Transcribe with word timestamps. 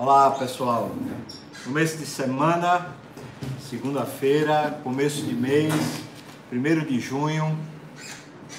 Olá 0.00 0.30
pessoal, 0.30 0.92
começo 1.64 1.98
de 1.98 2.06
semana, 2.06 2.94
segunda-feira, 3.60 4.78
começo 4.84 5.26
de 5.26 5.34
mês, 5.34 5.74
primeiro 6.48 6.86
de 6.86 7.00
junho, 7.00 7.58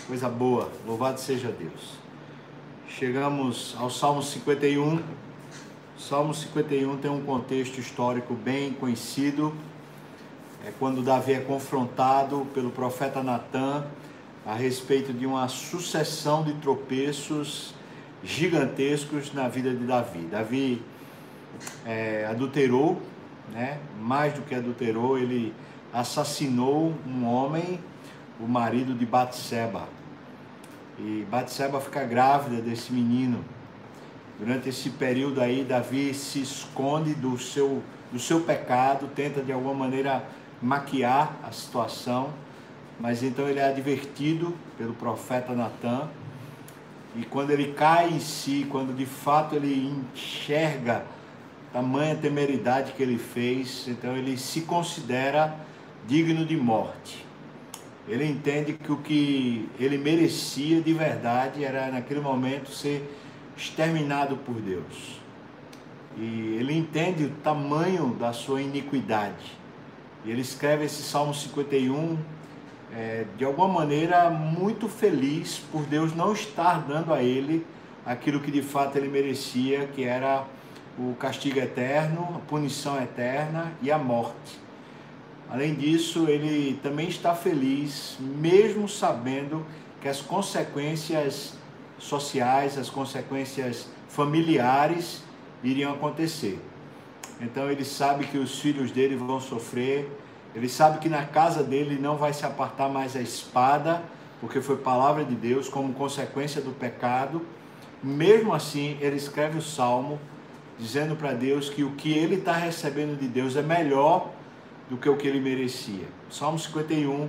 coisa 0.06 0.28
boa, 0.28 0.70
louvado 0.86 1.18
seja 1.18 1.48
Deus. 1.48 1.94
Chegamos 2.90 3.74
ao 3.80 3.90
Salmo 3.90 4.22
51. 4.22 5.02
Salmo 5.98 6.34
51 6.34 6.98
tem 6.98 7.10
um 7.10 7.22
contexto 7.22 7.80
histórico 7.80 8.34
bem 8.34 8.74
conhecido. 8.74 9.54
É 10.68 10.74
quando 10.78 11.02
Davi 11.02 11.32
é 11.32 11.40
confrontado 11.40 12.46
pelo 12.54 12.70
profeta 12.70 13.24
Natan 13.24 13.86
a 14.46 14.56
respeito 14.56 15.14
de 15.14 15.26
uma 15.26 15.48
sucessão 15.48 16.44
de 16.44 16.52
tropeços 16.56 17.74
gigantescos 18.22 19.34
na 19.34 19.48
vida 19.48 19.74
de 19.74 19.86
Davi. 19.86 20.28
Davi 20.30 20.84
é, 21.86 22.26
adulterou, 22.30 23.02
né? 23.52 23.80
mais 24.00 24.34
do 24.34 24.42
que 24.42 24.56
adulterou, 24.56 25.18
ele 25.18 25.54
assassinou 25.94 26.94
um 27.08 27.26
homem, 27.26 27.80
o 28.40 28.48
marido 28.48 28.94
de 28.94 29.06
Batseba. 29.06 29.88
E 30.98 31.26
Batseba 31.30 31.80
fica 31.80 32.04
grávida 32.04 32.62
desse 32.62 32.92
menino. 32.92 33.44
Durante 34.38 34.70
esse 34.70 34.90
período 34.92 35.42
aí, 35.42 35.64
Davi 35.64 36.14
se 36.14 36.42
esconde 36.42 37.14
do 37.14 37.38
seu, 37.38 37.84
do 38.12 38.20
seu 38.20 38.42
pecado, 38.42 39.10
tenta 39.14 39.42
de 39.42 39.52
alguma 39.52 39.74
maneira 39.74 40.24
maquiar 40.62 41.38
a 41.44 41.52
situação, 41.52 42.30
mas 43.00 43.24
então 43.24 43.48
ele 43.48 43.60
é 43.60 43.68
advertido 43.68 44.54
pelo 44.78 44.94
profeta 44.94 45.54
Natan. 45.54 46.08
E 47.16 47.26
quando 47.26 47.52
ele 47.52 47.74
cai 47.74 48.10
em 48.10 48.20
si, 48.20 48.68
quando 48.70 48.96
de 48.96 49.06
fato 49.06 49.56
ele 49.56 50.04
enxerga 50.14 51.04
tamanha 51.72 52.16
temeridade 52.16 52.94
que 52.94 53.04
ele 53.04 53.18
fez, 53.18 53.88
então 53.88 54.16
ele 54.16 54.38
se 54.38 54.62
considera 54.62 55.56
digno 56.08 56.46
de 56.46 56.58
morte. 56.58 57.26
Ele 58.08 58.26
entende 58.26 58.74
que 58.74 58.92
o 58.92 58.98
que 58.98 59.70
ele 59.80 59.98
merecia 59.98 60.82
de 60.82 60.94
verdade 60.94 61.64
era 61.64 61.92
naquele 61.92 62.20
momento 62.20 62.72
ser 62.72 63.04
exterminado 63.56 64.38
por 64.38 64.56
Deus. 64.56 65.20
E 66.18 66.58
ele 66.60 66.76
entende 66.76 67.26
o 67.26 67.30
tamanho 67.44 68.16
da 68.20 68.34
sua 68.34 68.62
iniquidade. 68.62 69.58
E 70.26 70.32
ele 70.32 70.42
escreve 70.42 70.86
esse 70.86 71.04
Salmo 71.04 71.34
51 71.34 72.18
é, 72.92 73.26
de 73.38 73.46
alguma 73.46 73.68
maneira 73.68 74.30
muito 74.30 74.90
feliz 74.90 75.62
por 75.72 75.84
Deus 75.84 76.16
não 76.16 76.34
estar 76.34 76.82
dando 76.88 77.14
a 77.14 77.22
ele 77.22 77.66
aquilo 78.06 78.40
que 78.40 78.50
de 78.50 78.64
fato 78.64 78.98
ele 78.98 79.08
merecia, 79.08 79.88
que 79.88 80.04
era 80.04 80.46
o 81.00 81.16
castigo 81.16 81.58
eterno, 81.58 82.28
a 82.36 82.40
punição 82.40 83.02
eterna 83.02 83.72
e 83.82 83.90
a 83.90 83.98
morte. 83.98 84.60
Além 85.50 85.74
disso, 85.74 86.28
ele 86.28 86.78
também 86.84 87.08
está 87.08 87.34
feliz, 87.34 88.18
mesmo 88.20 88.88
sabendo 88.90 89.66
que 90.02 90.10
as 90.10 90.20
consequências 90.20 91.58
sociais, 91.98 92.78
as 92.78 92.90
consequências 92.90 93.88
familiares 94.10 95.24
iriam 95.64 95.94
acontecer. 95.94 96.60
Então 97.40 97.72
ele 97.72 97.86
sabe 97.86 98.26
que 98.26 98.38
os 98.38 98.60
filhos 98.60 98.92
dele 98.92 99.16
vão 99.16 99.40
sofrer, 99.40 100.12
ele 100.54 100.68
sabe 100.68 101.00
que 101.00 101.08
na 101.08 101.26
casa 101.26 101.64
dele 101.64 101.98
não 101.98 102.18
vai 102.18 102.34
se 102.34 102.46
apartar 102.46 102.90
mais 102.90 103.16
a 103.16 103.22
espada, 103.22 104.04
porque 104.42 104.62
foi 104.62 104.78
palavra 104.78 105.24
de 105.24 105.36
Deus 105.36 105.70
como 105.70 105.94
consequência 105.94 106.62
do 106.62 106.72
pecado. 106.72 107.46
Mesmo 108.04 108.54
assim, 108.54 108.98
ele 109.00 109.16
escreve 109.16 109.58
o 109.58 109.62
salmo 109.62 110.20
dizendo 110.80 111.16
para 111.16 111.34
Deus 111.34 111.70
que 111.70 111.84
o 111.84 111.92
que 111.92 112.12
ele 112.12 112.36
está 112.36 112.54
recebendo 112.54 113.20
de 113.20 113.28
Deus 113.28 113.58
é 113.58 113.62
melhor 113.62 114.32
do 114.90 114.98
que 114.98 115.10
o 115.10 115.18
que 115.18 115.28
ele 115.28 115.42
merecia. 115.42 116.08
Salmo 116.32 116.58
51, 116.58 117.28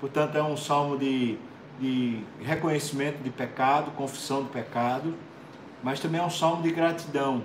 portanto, 0.00 0.36
é 0.36 0.42
um 0.42 0.56
salmo 0.56 0.98
de, 0.98 1.38
de 1.80 2.20
reconhecimento 2.42 3.22
de 3.22 3.30
pecado, 3.30 3.92
confissão 3.92 4.42
do 4.42 4.48
pecado, 4.48 5.14
mas 5.82 6.00
também 6.00 6.20
é 6.20 6.24
um 6.24 6.30
salmo 6.30 6.60
de 6.60 6.72
gratidão. 6.72 7.44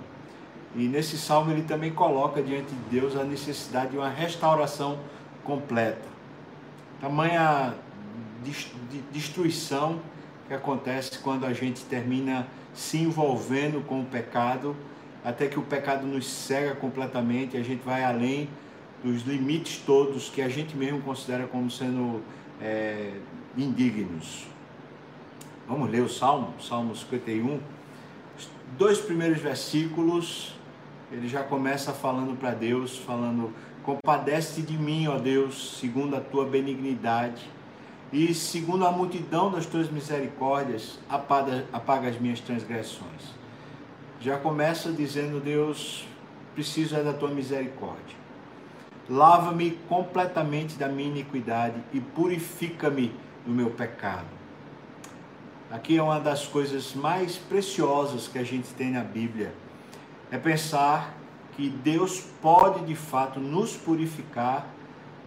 E 0.74 0.88
nesse 0.88 1.16
salmo 1.16 1.52
ele 1.52 1.62
também 1.62 1.92
coloca 1.92 2.42
diante 2.42 2.74
de 2.74 3.00
Deus 3.00 3.16
a 3.16 3.22
necessidade 3.22 3.92
de 3.92 3.96
uma 3.96 4.08
restauração 4.08 4.98
completa. 5.44 6.08
Tamanha 7.00 7.74
destruição 9.12 10.00
que 10.48 10.52
acontece 10.52 11.18
quando 11.20 11.46
a 11.46 11.52
gente 11.52 11.82
termina 11.84 12.46
se 12.74 12.98
envolvendo 12.98 13.86
com 13.86 14.00
o 14.00 14.04
pecado 14.04 14.76
até 15.24 15.48
que 15.48 15.58
o 15.58 15.62
pecado 15.62 16.06
nos 16.06 16.26
cega 16.26 16.74
completamente, 16.74 17.56
a 17.56 17.62
gente 17.62 17.82
vai 17.82 18.04
além 18.04 18.48
dos 19.02 19.22
limites 19.22 19.82
todos 19.84 20.28
que 20.28 20.42
a 20.42 20.48
gente 20.48 20.76
mesmo 20.76 21.00
considera 21.00 21.46
como 21.46 21.70
sendo 21.70 22.22
é, 22.60 23.12
indignos. 23.56 24.46
Vamos 25.66 25.90
ler 25.90 26.02
o 26.02 26.08
Salmo, 26.10 26.52
Salmo 26.60 26.94
51. 26.94 27.58
Os 28.36 28.48
dois 28.76 28.98
primeiros 28.98 29.40
versículos, 29.40 30.54
ele 31.10 31.26
já 31.26 31.42
começa 31.42 31.94
falando 31.94 32.38
para 32.38 32.50
Deus, 32.50 32.98
falando: 32.98 33.50
Compadece 33.82 34.60
de 34.60 34.76
mim, 34.76 35.06
ó 35.06 35.18
Deus, 35.18 35.78
segundo 35.80 36.16
a 36.16 36.20
tua 36.20 36.44
benignidade, 36.44 37.50
e 38.12 38.34
segundo 38.34 38.86
a 38.86 38.92
multidão 38.92 39.50
das 39.50 39.64
tuas 39.64 39.90
misericórdias, 39.90 40.98
apaga, 41.08 41.64
apaga 41.72 42.10
as 42.10 42.20
minhas 42.20 42.40
transgressões 42.40 43.43
já 44.24 44.38
começa 44.38 44.90
dizendo: 44.90 45.38
Deus, 45.38 46.06
preciso 46.54 46.96
é 46.96 47.02
da 47.02 47.12
tua 47.12 47.28
misericórdia. 47.28 48.16
Lava-me 49.08 49.72
completamente 49.86 50.76
da 50.76 50.88
minha 50.88 51.10
iniquidade 51.10 51.76
e 51.92 52.00
purifica-me 52.00 53.14
do 53.44 53.52
meu 53.52 53.70
pecado. 53.70 54.24
Aqui 55.70 55.98
é 55.98 56.02
uma 56.02 56.18
das 56.18 56.46
coisas 56.46 56.94
mais 56.94 57.36
preciosas 57.36 58.26
que 58.26 58.38
a 58.38 58.44
gente 58.44 58.68
tem 58.68 58.92
na 58.92 59.02
Bíblia. 59.04 59.52
É 60.30 60.38
pensar 60.38 61.12
que 61.54 61.68
Deus 61.68 62.20
pode 62.40 62.86
de 62.86 62.94
fato 62.94 63.38
nos 63.38 63.76
purificar, 63.76 64.66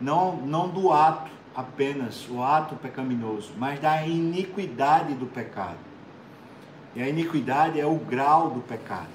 não, 0.01 0.37
não 0.37 0.69
do 0.69 0.91
ato 0.91 1.29
apenas, 1.55 2.27
o 2.29 2.41
ato 2.41 2.75
pecaminoso, 2.75 3.51
mas 3.57 3.79
da 3.79 4.05
iniquidade 4.07 5.13
do 5.13 5.27
pecado. 5.27 5.86
E 6.97 7.03
a 7.03 7.07
iniquidade 7.07 7.79
é 7.79 7.85
o 7.85 7.93
grau 7.93 8.49
do 8.49 8.59
pecado. 8.59 9.11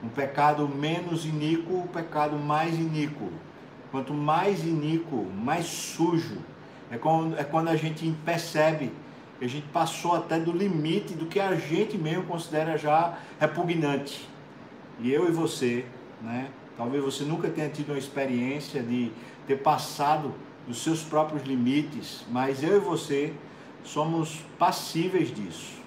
Um 0.00 0.08
pecado 0.08 0.68
menos 0.68 1.26
iníquo, 1.26 1.72
o 1.72 1.82
um 1.82 1.86
pecado 1.88 2.36
mais 2.36 2.78
iníquo. 2.78 3.32
Quanto 3.90 4.14
mais 4.14 4.64
iníquo, 4.64 5.26
mais 5.34 5.66
sujo, 5.66 6.38
é 6.92 6.96
quando, 6.96 7.36
é 7.36 7.42
quando 7.42 7.66
a 7.66 7.74
gente 7.74 8.08
percebe 8.24 8.92
que 9.40 9.44
a 9.44 9.48
gente 9.48 9.66
passou 9.72 10.14
até 10.14 10.38
do 10.38 10.52
limite 10.52 11.14
do 11.14 11.26
que 11.26 11.40
a 11.40 11.56
gente 11.56 11.98
mesmo 11.98 12.22
considera 12.26 12.78
já 12.78 13.18
repugnante. 13.40 14.28
E 15.00 15.12
eu 15.12 15.28
e 15.28 15.32
você, 15.32 15.84
né? 16.22 16.48
Talvez 16.76 17.02
você 17.02 17.24
nunca 17.24 17.48
tenha 17.48 17.68
tido 17.68 17.88
uma 17.88 17.98
experiência 17.98 18.80
de 18.80 19.10
ter 19.48 19.56
passado 19.56 20.32
dos 20.64 20.80
seus 20.80 21.02
próprios 21.02 21.42
limites, 21.42 22.24
mas 22.30 22.62
eu 22.62 22.76
e 22.76 22.78
você 22.78 23.32
somos 23.82 24.44
passíveis 24.56 25.34
disso. 25.34 25.83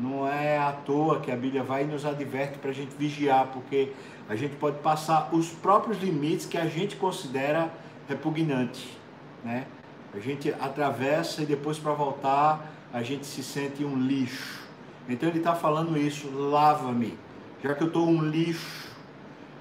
Não 0.00 0.28
é 0.28 0.58
à 0.58 0.72
toa 0.72 1.20
que 1.20 1.30
a 1.30 1.36
Bíblia 1.36 1.62
vai 1.62 1.84
e 1.84 1.86
nos 1.86 2.04
adverte 2.04 2.58
para 2.58 2.70
a 2.70 2.74
gente 2.74 2.94
vigiar, 2.96 3.46
porque 3.52 3.92
a 4.28 4.36
gente 4.36 4.56
pode 4.56 4.78
passar 4.78 5.30
os 5.32 5.48
próprios 5.48 5.98
limites 6.02 6.46
que 6.46 6.58
a 6.58 6.66
gente 6.66 6.96
considera 6.96 7.70
repugnante, 8.08 8.96
né? 9.42 9.66
A 10.14 10.18
gente 10.18 10.52
atravessa 10.60 11.42
e 11.42 11.46
depois 11.46 11.78
para 11.78 11.92
voltar 11.92 12.72
a 12.92 13.02
gente 13.02 13.26
se 13.26 13.42
sente 13.42 13.84
um 13.84 13.96
lixo. 13.98 14.60
Então 15.08 15.28
ele 15.28 15.38
está 15.38 15.54
falando 15.54 15.96
isso, 15.96 16.30
lava-me, 16.30 17.16
já 17.62 17.74
que 17.74 17.82
eu 17.82 17.88
estou 17.88 18.08
um 18.08 18.22
lixo, 18.22 18.88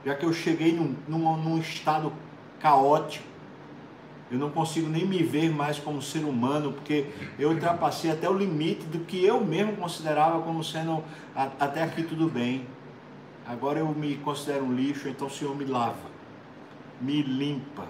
já 0.06 0.16
que 0.16 0.26
eu 0.26 0.34
cheguei 0.34 0.74
num, 0.74 0.96
num, 1.08 1.38
num 1.38 1.58
estado 1.58 2.12
caótico, 2.60 3.35
eu 4.31 4.39
não 4.39 4.50
consigo 4.50 4.89
nem 4.89 5.06
me 5.06 5.22
ver 5.22 5.51
mais 5.51 5.77
como 5.77 6.01
ser 6.01 6.24
humano, 6.24 6.74
porque 6.74 7.06
eu 7.38 7.50
ultrapassei 7.50 8.12
até 8.12 8.27
o 8.27 8.33
limite 8.33 8.86
do 8.86 9.00
que 9.00 9.24
eu 9.24 9.39
mesmo 9.44 9.77
considerava 9.77 10.42
como 10.42 10.63
sendo 10.63 11.04
até 11.36 11.83
aqui 11.83 12.01
tudo 12.01 12.27
bem. 12.27 12.66
Agora 13.45 13.80
eu 13.80 13.88
me 13.89 14.16
considero 14.18 14.66
um 14.66 14.74
lixo, 14.74 15.07
então 15.07 15.27
o 15.27 15.30
Senhor 15.30 15.56
me 15.56 15.66
lava, 15.66 16.10
me 17.00 17.22
limpa, 17.22 17.88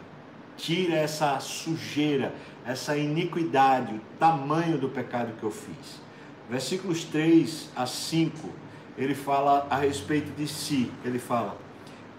tira 0.57 0.95
essa 0.95 1.39
sujeira, 1.39 2.35
essa 2.65 2.97
iniquidade, 2.97 3.93
o 3.95 4.01
tamanho 4.19 4.77
do 4.77 4.89
pecado 4.89 5.33
que 5.39 5.43
eu 5.43 5.51
fiz. 5.51 6.01
Versículos 6.49 7.05
3 7.05 7.71
a 7.73 7.85
5, 7.85 8.49
ele 8.97 9.15
fala 9.15 9.65
a 9.69 9.77
respeito 9.77 10.35
de 10.35 10.47
si. 10.47 10.91
Ele 11.03 11.17
fala: 11.17 11.57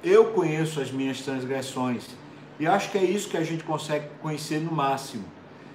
Eu 0.03 0.33
conheço 0.33 0.81
as 0.81 0.91
minhas 0.91 1.21
transgressões 1.21 2.07
e 2.59 2.67
acho 2.67 2.91
que 2.91 2.99
é 2.99 3.05
isso 3.05 3.29
que 3.29 3.37
a 3.37 3.45
gente 3.45 3.65
consegue 3.65 4.09
conhecer 4.23 4.61
no 4.61 4.73
máximo. 4.73 5.25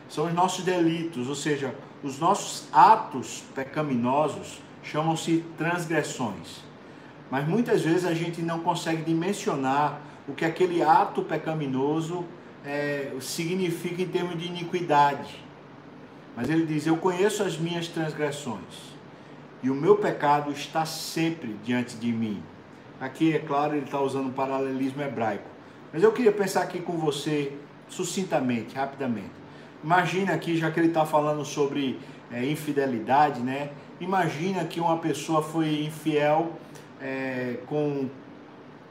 São 0.09 0.25
os 0.25 0.33
nossos 0.33 0.63
delitos, 0.65 1.29
ou 1.29 1.35
seja, 1.35 1.73
os 2.03 2.19
nossos 2.19 2.67
atos 2.73 3.43
pecaminosos 3.53 4.59
chamam-se 4.83 5.43
transgressões. 5.57 6.61
Mas 7.29 7.47
muitas 7.47 7.81
vezes 7.81 8.05
a 8.05 8.13
gente 8.13 8.41
não 8.41 8.59
consegue 8.59 9.03
dimensionar 9.03 10.01
o 10.27 10.33
que 10.33 10.43
aquele 10.43 10.81
ato 10.81 11.21
pecaminoso 11.21 12.25
é, 12.65 13.11
significa 13.21 14.01
em 14.01 14.07
termos 14.07 14.37
de 14.37 14.47
iniquidade. 14.47 15.43
Mas 16.35 16.49
ele 16.49 16.65
diz: 16.65 16.85
Eu 16.85 16.97
conheço 16.97 17.43
as 17.43 17.57
minhas 17.57 17.87
transgressões 17.87 18.91
e 19.63 19.69
o 19.69 19.75
meu 19.75 19.97
pecado 19.97 20.51
está 20.51 20.85
sempre 20.85 21.55
diante 21.63 21.95
de 21.95 22.11
mim. 22.11 22.41
Aqui, 22.99 23.33
é 23.33 23.39
claro, 23.39 23.75
ele 23.75 23.85
está 23.85 23.99
usando 23.99 24.27
um 24.27 24.31
paralelismo 24.31 25.01
hebraico. 25.01 25.50
Mas 25.91 26.03
eu 26.03 26.11
queria 26.11 26.31
pensar 26.31 26.61
aqui 26.61 26.79
com 26.79 26.93
você, 26.93 27.53
sucintamente, 27.89 28.75
rapidamente. 28.75 29.31
Imagina 29.83 30.33
aqui, 30.33 30.55
já 30.55 30.71
que 30.71 30.79
ele 30.79 30.87
está 30.87 31.05
falando 31.05 31.43
sobre 31.43 31.99
é, 32.31 32.45
infidelidade, 32.45 33.41
né? 33.41 33.71
Imagina 33.99 34.63
que 34.63 34.79
uma 34.79 34.97
pessoa 34.97 35.41
foi 35.41 35.83
infiel 35.83 36.53
é, 37.01 37.57
com, 37.65 38.09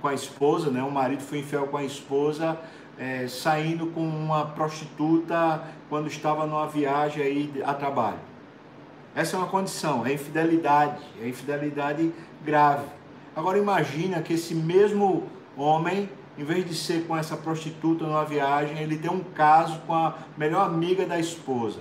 com 0.00 0.08
a 0.08 0.14
esposa, 0.14 0.70
né? 0.70 0.82
O 0.82 0.90
marido 0.90 1.22
foi 1.22 1.38
infiel 1.38 1.66
com 1.68 1.76
a 1.76 1.84
esposa, 1.84 2.58
é, 2.98 3.26
saindo 3.26 3.86
com 3.86 4.02
uma 4.02 4.46
prostituta 4.46 5.62
quando 5.88 6.06
estava 6.08 6.46
numa 6.46 6.66
viagem 6.66 7.22
aí 7.22 7.62
a 7.64 7.72
trabalho. 7.72 8.18
Essa 9.14 9.36
é 9.36 9.38
uma 9.38 9.48
condição, 9.48 10.06
é 10.06 10.12
infidelidade, 10.12 11.02
é 11.20 11.28
infidelidade 11.28 12.12
grave. 12.44 12.86
Agora 13.34 13.58
imagina 13.58 14.20
que 14.22 14.34
esse 14.34 14.54
mesmo 14.54 15.24
homem, 15.56 16.08
em 16.38 16.44
vez 16.44 16.64
de 16.64 16.74
ser 16.74 17.06
com 17.06 17.16
essa 17.16 17.36
prostituta 17.36 18.04
numa 18.04 18.24
viagem, 18.24 18.78
ele 18.78 18.96
tem 18.96 19.10
um 19.10 19.20
caso 19.20 19.78
com 19.80 19.94
a 19.94 20.14
melhor 20.36 20.66
amiga 20.66 21.04
da 21.04 21.18
esposa. 21.18 21.80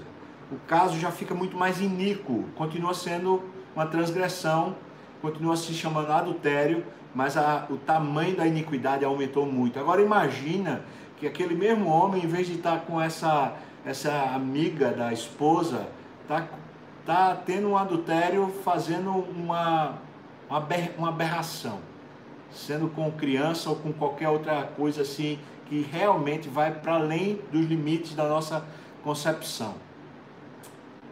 O 0.52 0.58
caso 0.68 1.00
já 1.00 1.12
fica 1.12 1.34
muito 1.36 1.56
mais 1.56 1.80
iníquo, 1.80 2.46
continua 2.56 2.94
sendo 2.94 3.44
uma 3.76 3.86
transgressão, 3.86 4.76
continua 5.22 5.56
se 5.56 5.74
chamando 5.74 6.12
adultério, 6.12 6.84
mas 7.14 7.38
a, 7.38 7.66
o 7.70 7.78
tamanho 7.78 8.36
da 8.36 8.46
iniquidade 8.46 9.06
aumentou 9.06 9.46
muito. 9.46 9.80
Agora 9.80 10.02
imagina 10.02 10.84
que 11.18 11.28
aquele 11.28 11.56
mesmo 11.56 11.90
homem, 11.90 12.24
em 12.24 12.28
vez 12.28 12.48
de 12.48 12.54
estar 12.54 12.82
com 12.82 13.00
essa, 13.00 13.54
essa 13.86 14.12
amiga 14.34 14.92
da 14.92 15.12
esposa, 15.12 15.88
está 16.22 16.48
tá 17.06 17.36
tendo 17.36 17.70
um 17.70 17.78
adultério 17.78 18.52
fazendo 18.64 19.12
uma, 19.12 20.00
uma, 20.50 20.68
uma 20.98 21.10
aberração, 21.10 21.80
sendo 22.52 22.90
com 22.90 23.12
criança 23.12 23.70
ou 23.70 23.76
com 23.76 23.92
qualquer 23.94 24.30
outra 24.30 24.64
coisa 24.64 25.02
assim, 25.02 25.40
que 25.68 25.82
realmente 25.82 26.50
vai 26.50 26.74
para 26.74 26.96
além 26.96 27.40
dos 27.52 27.66
limites 27.66 28.16
da 28.16 28.28
nossa 28.28 28.66
concepção. 29.04 29.76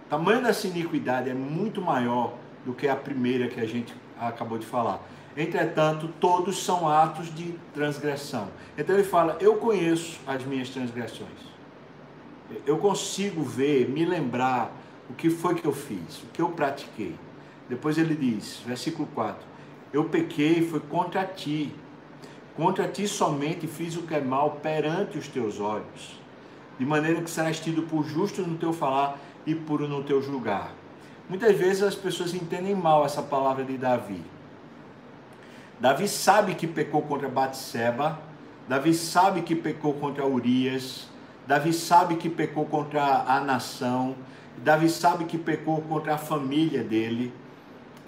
O 0.06 0.10
tamanho 0.10 0.42
dessa 0.42 0.68
iniquidade 0.68 1.30
é 1.30 1.34
muito 1.34 1.81
maior 1.81 2.34
do 2.66 2.74
que 2.74 2.88
a 2.88 2.95
primeira 2.95 3.48
que 3.48 3.60
a 3.60 3.66
gente 3.66 3.94
acabou 4.19 4.57
de 4.57 4.66
falar. 4.66 5.01
Entretanto, 5.36 6.10
todos 6.19 6.63
são 6.63 6.88
atos 6.88 7.34
de 7.34 7.54
transgressão. 7.74 8.48
Então 8.78 8.95
ele 8.95 9.04
fala: 9.04 9.38
Eu 9.40 9.57
conheço 9.57 10.19
as 10.25 10.44
minhas 10.44 10.69
transgressões. 10.69 11.30
Eu 12.66 12.78
consigo 12.78 13.44
ver, 13.44 13.88
me 13.90 14.06
lembrar 14.06 14.72
o 15.10 15.13
que 15.13 15.30
foi 15.30 15.56
que 15.56 15.66
eu 15.66 15.74
fiz, 15.74 16.24
o 16.24 16.28
que 16.33 16.42
eu 16.42 16.50
pratiquei. 16.50 17.16
Depois 17.69 17.98
ele 17.98 18.16
diz, 18.16 18.62
versículo 18.66 19.07
4: 19.13 19.45
Eu 19.94 20.06
pequei, 20.06 20.68
foi 20.68 20.80
contra 20.80 21.25
ti. 21.25 21.74
Contra 22.56 22.88
ti 22.88 23.07
somente 23.07 23.68
fiz 23.68 23.95
o 23.95 24.01
que 24.01 24.16
é 24.16 24.22
mal 24.22 24.57
perante 24.62 25.18
os 25.18 25.28
teus 25.28 25.60
olhos, 25.60 26.19
de 26.80 26.86
maneira 26.86 27.22
que 27.22 27.30
serás 27.30 27.60
tido 27.60 27.84
por 27.84 28.04
justo 28.04 28.42
no 28.42 28.57
teu 28.57 28.74
falar 28.74 29.19
e 29.45 29.54
puro 29.54 29.88
no 29.88 30.04
teu 30.04 30.22
julgar. 30.22 30.74
Muitas 31.30 31.56
vezes 31.56 31.84
as 31.84 31.95
pessoas 31.95 32.34
entendem 32.34 32.74
mal 32.74 33.06
essa 33.06 33.22
palavra 33.22 33.63
de 33.63 33.78
Davi. 33.78 34.24
Davi 35.80 36.07
sabe 36.07 36.56
que 36.56 36.66
pecou 36.66 37.04
contra 37.04 37.30
Batseba, 37.30 38.19
Davi 38.68 38.94
sabe 38.94 39.44
que 39.44 39.56
pecou 39.56 39.94
contra 39.94 40.25
Urias, 40.25 41.07
Davi 41.45 41.72
sabe 41.72 42.16
que 42.16 42.30
pecou 42.30 42.66
contra 42.66 43.24
a 43.28 43.40
nação, 43.40 44.16
Davi 44.57 44.90
sabe 44.90 45.25
que 45.25 45.38
pecou 45.38 45.81
contra 45.83 46.16
a 46.16 46.18
família 46.18 46.83
dele. 46.83 47.31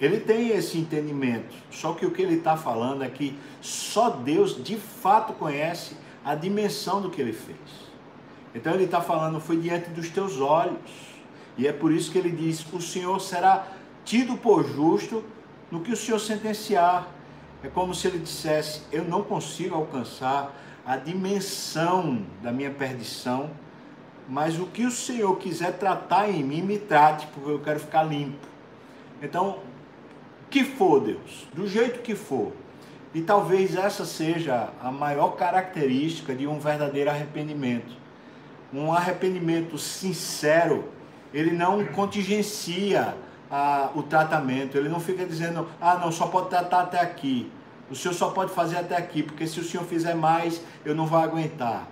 Ele 0.00 0.18
tem 0.18 0.48
esse 0.48 0.78
entendimento. 0.78 1.54
Só 1.70 1.92
que 1.92 2.06
o 2.06 2.10
que 2.10 2.22
ele 2.22 2.36
está 2.36 2.56
falando 2.56 3.04
é 3.04 3.08
que 3.08 3.38
só 3.60 4.10
Deus 4.10 4.62
de 4.62 4.76
fato 4.76 5.34
conhece 5.34 5.94
a 6.24 6.34
dimensão 6.34 7.02
do 7.02 7.10
que 7.10 7.20
ele 7.20 7.32
fez. 7.32 7.58
Então 8.54 8.74
ele 8.74 8.84
está 8.84 9.00
falando, 9.00 9.40
foi 9.40 9.58
diante 9.58 9.90
dos 9.90 10.08
teus 10.08 10.40
olhos. 10.40 10.78
E 11.56 11.66
é 11.66 11.72
por 11.72 11.92
isso 11.92 12.10
que 12.10 12.18
ele 12.18 12.30
diz: 12.30 12.64
o 12.72 12.80
Senhor 12.80 13.20
será 13.20 13.66
tido 14.04 14.36
por 14.36 14.66
justo 14.66 15.22
no 15.70 15.80
que 15.80 15.92
o 15.92 15.96
Senhor 15.96 16.18
sentenciar. 16.18 17.06
É 17.62 17.68
como 17.68 17.94
se 17.94 18.06
ele 18.06 18.18
dissesse: 18.18 18.82
Eu 18.90 19.04
não 19.04 19.22
consigo 19.22 19.74
alcançar 19.74 20.56
a 20.86 20.96
dimensão 20.96 22.24
da 22.42 22.50
minha 22.50 22.70
perdição, 22.70 23.50
mas 24.26 24.58
o 24.58 24.66
que 24.66 24.84
o 24.84 24.90
Senhor 24.90 25.36
quiser 25.36 25.78
tratar 25.78 26.30
em 26.30 26.42
mim, 26.42 26.62
me 26.62 26.78
trate, 26.78 27.26
porque 27.28 27.50
eu 27.50 27.60
quero 27.60 27.78
ficar 27.78 28.02
limpo. 28.02 28.48
Então, 29.22 29.58
que 30.50 30.64
for, 30.64 31.00
Deus, 31.00 31.46
do 31.54 31.66
jeito 31.66 32.00
que 32.00 32.14
for. 32.14 32.52
E 33.14 33.22
talvez 33.22 33.74
essa 33.76 34.04
seja 34.04 34.68
a 34.82 34.90
maior 34.90 35.30
característica 35.30 36.34
de 36.34 36.46
um 36.46 36.58
verdadeiro 36.58 37.10
arrependimento. 37.10 37.96
Um 38.72 38.92
arrependimento 38.92 39.78
sincero, 39.78 40.88
ele 41.32 41.52
não 41.52 41.84
contingencia 41.86 43.16
a, 43.50 43.90
o 43.94 44.02
tratamento. 44.02 44.76
Ele 44.76 44.88
não 44.88 45.00
fica 45.00 45.26
dizendo, 45.26 45.68
ah, 45.80 45.96
não, 45.96 46.12
só 46.12 46.26
pode 46.26 46.48
tratar 46.48 46.82
até 46.82 47.00
aqui. 47.00 47.50
O 47.90 47.96
senhor 47.96 48.14
só 48.14 48.30
pode 48.30 48.52
fazer 48.52 48.78
até 48.78 48.96
aqui, 48.96 49.22
porque 49.22 49.46
se 49.46 49.58
o 49.58 49.64
senhor 49.64 49.84
fizer 49.84 50.14
mais, 50.14 50.62
eu 50.84 50.94
não 50.94 51.06
vou 51.06 51.18
aguentar. 51.18 51.88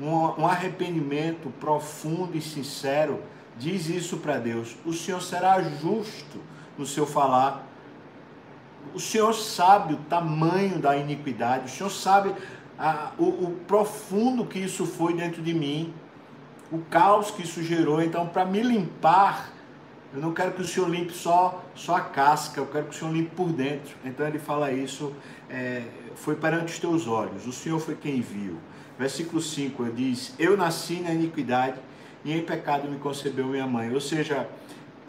Um, 0.00 0.42
um 0.42 0.46
arrependimento 0.46 1.50
profundo 1.58 2.36
e 2.36 2.40
sincero 2.40 3.20
diz 3.58 3.88
isso 3.88 4.18
para 4.18 4.38
Deus. 4.38 4.76
O 4.86 4.92
senhor 4.92 5.20
será 5.20 5.60
justo 5.60 6.38
no 6.80 6.86
seu 6.86 7.06
falar. 7.06 7.66
O 8.94 8.98
senhor 8.98 9.32
sabe 9.34 9.94
o 9.94 9.98
tamanho 9.98 10.78
da 10.78 10.96
iniquidade, 10.96 11.66
o 11.66 11.68
senhor 11.68 11.90
sabe 11.90 12.34
a, 12.78 13.12
o, 13.18 13.24
o 13.24 13.60
profundo 13.66 14.44
que 14.44 14.58
isso 14.58 14.86
foi 14.86 15.12
dentro 15.14 15.42
de 15.42 15.52
mim, 15.52 15.92
o 16.72 16.78
caos 16.78 17.30
que 17.30 17.42
isso 17.42 17.62
gerou. 17.62 18.02
Então, 18.02 18.26
para 18.26 18.44
me 18.44 18.62
limpar, 18.62 19.52
eu 20.12 20.20
não 20.20 20.32
quero 20.32 20.52
que 20.52 20.62
o 20.62 20.64
Senhor 20.66 20.88
limpe 20.88 21.12
só, 21.12 21.62
só 21.74 21.96
a 21.96 22.00
casca, 22.00 22.58
eu 22.58 22.66
quero 22.66 22.86
que 22.86 22.96
o 22.96 22.98
Senhor 22.98 23.12
limpe 23.12 23.34
por 23.36 23.48
dentro. 23.48 23.94
Então 24.04 24.26
ele 24.26 24.40
fala 24.40 24.72
isso, 24.72 25.14
é, 25.48 25.84
foi 26.16 26.34
perante 26.34 26.72
os 26.72 26.78
teus 26.80 27.06
olhos, 27.06 27.46
o 27.46 27.52
Senhor 27.52 27.78
foi 27.78 27.94
quem 27.94 28.20
viu. 28.20 28.56
Versículo 28.98 29.40
5 29.40 29.84
ele 29.84 29.92
diz: 29.92 30.34
Eu 30.36 30.56
nasci 30.56 31.00
na 31.00 31.12
iniquidade 31.12 31.78
e 32.24 32.32
em 32.32 32.42
pecado 32.42 32.88
me 32.88 32.98
concebeu 32.98 33.46
minha 33.46 33.66
mãe. 33.66 33.92
Ou 33.92 34.00
seja, 34.00 34.48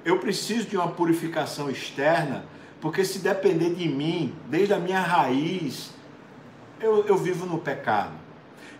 eu 0.03 0.19
preciso 0.19 0.67
de 0.67 0.77
uma 0.77 0.89
purificação 0.89 1.69
externa, 1.69 2.45
porque 2.79 3.05
se 3.05 3.19
depender 3.19 3.75
de 3.75 3.87
mim, 3.87 4.33
desde 4.47 4.73
a 4.73 4.79
minha 4.79 4.99
raiz, 4.99 5.91
eu, 6.79 7.05
eu 7.05 7.17
vivo 7.17 7.45
no 7.45 7.59
pecado. 7.59 8.13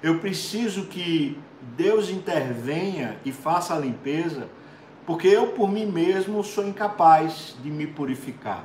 Eu 0.02 0.20
preciso 0.20 0.86
que 0.86 1.38
Deus 1.78 2.10
intervenha 2.10 3.18
e 3.24 3.32
faça 3.32 3.76
a 3.76 3.80
limpeza 3.80 4.50
porque 5.06 5.28
eu 5.28 5.48
por 5.48 5.70
mim 5.70 5.86
mesmo 5.86 6.44
sou 6.44 6.66
incapaz 6.66 7.56
de 7.62 7.70
me 7.70 7.88
purificar. 7.88 8.64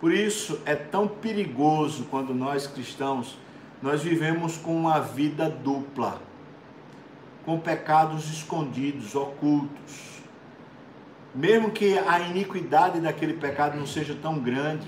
Por 0.00 0.12
isso 0.12 0.60
é 0.64 0.74
tão 0.74 1.06
perigoso 1.06 2.06
quando 2.10 2.34
nós 2.34 2.66
cristãos 2.66 3.38
nós 3.82 4.02
vivemos 4.02 4.56
com 4.56 4.74
uma 4.74 5.00
vida 5.00 5.48
dupla, 5.48 6.20
com 7.44 7.58
pecados 7.58 8.30
escondidos, 8.30 9.14
ocultos. 9.14 10.13
Mesmo 11.34 11.70
que 11.70 11.98
a 11.98 12.20
iniquidade 12.20 13.00
daquele 13.00 13.34
pecado 13.34 13.76
não 13.76 13.86
seja 13.86 14.14
tão 14.14 14.38
grande, 14.38 14.86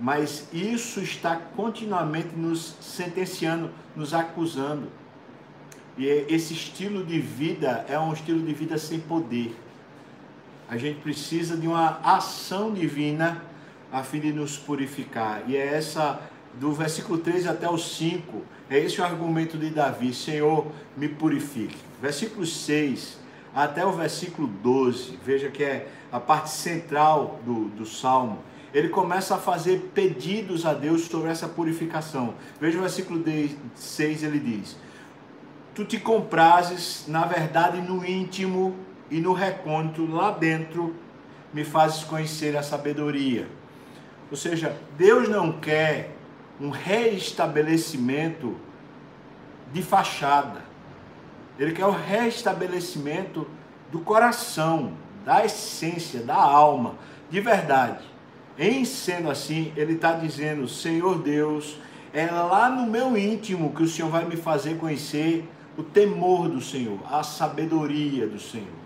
mas 0.00 0.48
isso 0.52 1.00
está 1.00 1.36
continuamente 1.36 2.34
nos 2.34 2.76
sentenciando, 2.80 3.70
nos 3.94 4.14
acusando. 4.14 4.88
E 5.96 6.06
esse 6.06 6.54
estilo 6.54 7.04
de 7.04 7.20
vida 7.20 7.84
é 7.88 7.98
um 7.98 8.12
estilo 8.14 8.40
de 8.40 8.54
vida 8.54 8.78
sem 8.78 8.98
poder. 8.98 9.54
A 10.68 10.78
gente 10.78 11.00
precisa 11.00 11.54
de 11.54 11.68
uma 11.68 12.00
ação 12.02 12.72
divina 12.72 13.44
a 13.92 14.02
fim 14.02 14.20
de 14.20 14.32
nos 14.32 14.56
purificar. 14.56 15.42
E 15.46 15.54
é 15.54 15.74
essa, 15.74 16.18
do 16.54 16.72
versículo 16.72 17.18
13 17.18 17.46
até 17.48 17.68
o 17.68 17.76
5, 17.76 18.40
é 18.70 18.78
esse 18.78 18.98
o 19.02 19.04
argumento 19.04 19.58
de 19.58 19.68
Davi: 19.68 20.14
Senhor, 20.14 20.66
me 20.96 21.08
purifique. 21.08 21.76
Versículo 22.00 22.46
6 22.46 23.21
até 23.54 23.84
o 23.84 23.92
versículo 23.92 24.48
12, 24.48 25.18
veja 25.24 25.50
que 25.50 25.62
é 25.62 25.88
a 26.10 26.18
parte 26.18 26.50
central 26.50 27.40
do, 27.44 27.68
do 27.70 27.86
salmo. 27.86 28.38
Ele 28.72 28.88
começa 28.88 29.34
a 29.34 29.38
fazer 29.38 29.90
pedidos 29.94 30.64
a 30.64 30.72
Deus 30.72 31.02
sobre 31.02 31.30
essa 31.30 31.46
purificação. 31.46 32.34
Veja 32.60 32.78
o 32.78 32.80
versículo 32.80 33.22
6, 33.74 34.22
ele 34.22 34.38
diz: 34.38 34.76
tu 35.74 35.84
te 35.84 35.98
comprases, 35.98 37.04
na 37.08 37.24
verdade, 37.24 37.80
no 37.80 38.04
íntimo 38.04 38.74
e 39.10 39.20
no 39.20 39.32
recôndito, 39.32 40.06
lá 40.06 40.30
dentro, 40.30 40.94
me 41.52 41.64
fazes 41.64 42.04
conhecer 42.04 42.56
a 42.56 42.62
sabedoria. 42.62 43.46
Ou 44.30 44.36
seja, 44.36 44.76
Deus 44.96 45.28
não 45.28 45.52
quer 45.52 46.16
um 46.60 46.70
reestabelecimento 46.70 48.56
de 49.72 49.82
fachada. 49.82 50.71
Ele 51.58 51.72
quer 51.72 51.86
o 51.86 51.90
restabelecimento 51.90 53.46
do 53.90 54.00
coração, 54.00 54.94
da 55.24 55.44
essência, 55.44 56.20
da 56.20 56.36
alma, 56.36 56.96
de 57.30 57.40
verdade. 57.40 58.04
Em 58.58 58.84
sendo 58.84 59.30
assim, 59.30 59.72
ele 59.76 59.94
está 59.94 60.12
dizendo: 60.12 60.68
Senhor 60.68 61.18
Deus, 61.18 61.78
é 62.12 62.26
lá 62.30 62.68
no 62.68 62.90
meu 62.90 63.16
íntimo 63.16 63.72
que 63.72 63.82
o 63.82 63.88
Senhor 63.88 64.10
vai 64.10 64.24
me 64.24 64.36
fazer 64.36 64.76
conhecer 64.76 65.48
o 65.76 65.82
temor 65.82 66.48
do 66.48 66.60
Senhor, 66.60 66.98
a 67.10 67.22
sabedoria 67.22 68.26
do 68.26 68.38
Senhor. 68.38 68.82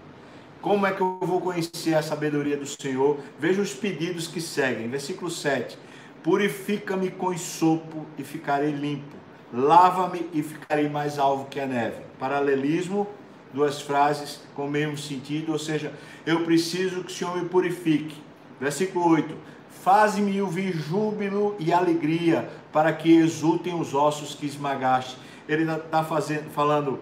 Como 0.61 0.87
é 0.87 0.93
que 0.93 1.01
eu 1.01 1.19
vou 1.21 1.41
conhecer 1.41 1.95
a 1.95 2.03
sabedoria 2.03 2.57
do 2.57 2.67
Senhor? 2.67 3.19
Veja 3.39 3.63
os 3.63 3.73
pedidos 3.73 4.27
que 4.27 4.41
seguem. 4.41 4.89
Versículo 4.89 5.31
7. 5.31 5.79
Purifica-me 6.23 7.11
com 7.11 7.37
sopo 7.39 8.05
e 8.19 8.25
ficarei 8.25 8.73
limpo. 8.73 9.17
Lava-me 9.53 10.29
e 10.33 10.43
ficarei 10.43 10.89
mais 10.89 11.19
alvo 11.19 11.47
que 11.47 11.61
a 11.61 11.67
neve. 11.67 12.03
Paralelismo, 12.19 13.07
duas 13.53 13.81
frases 13.81 14.41
com 14.55 14.67
o 14.67 14.71
mesmo 14.71 14.99
sentido, 14.99 15.53
ou 15.53 15.59
seja, 15.59 15.93
eu 16.25 16.45
preciso 16.45 17.03
que 17.05 17.13
o 17.13 17.15
Senhor 17.15 17.37
me 17.37 17.49
purifique. 17.49 18.21
Versículo 18.61 19.09
8: 19.09 19.37
Faze-me 19.83 20.41
ouvir 20.43 20.73
júbilo 20.73 21.55
e 21.59 21.73
alegria, 21.73 22.49
para 22.73 22.93
que 22.93 23.15
exultem 23.15 23.79
os 23.79 23.95
ossos 23.95 24.35
que 24.35 24.47
esmagaste. 24.47 25.17
Ele 25.49 25.71
está 25.71 26.03
falando 26.03 27.01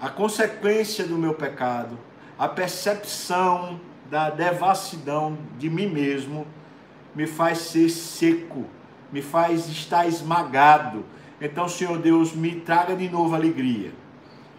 a 0.00 0.08
consequência 0.08 1.04
do 1.06 1.16
meu 1.16 1.32
pecado, 1.32 1.98
a 2.38 2.48
percepção 2.48 3.80
da 4.10 4.28
devassidão 4.28 5.38
de 5.58 5.70
mim 5.70 5.86
mesmo, 5.86 6.46
me 7.14 7.26
faz 7.26 7.58
ser 7.58 7.88
seco, 7.88 8.66
me 9.10 9.22
faz 9.22 9.68
estar 9.68 10.06
esmagado. 10.06 11.04
Então, 11.44 11.68
Senhor 11.68 11.98
Deus, 11.98 12.32
me 12.32 12.54
traga 12.60 12.94
de 12.94 13.08
novo 13.08 13.34
alegria. 13.34 13.92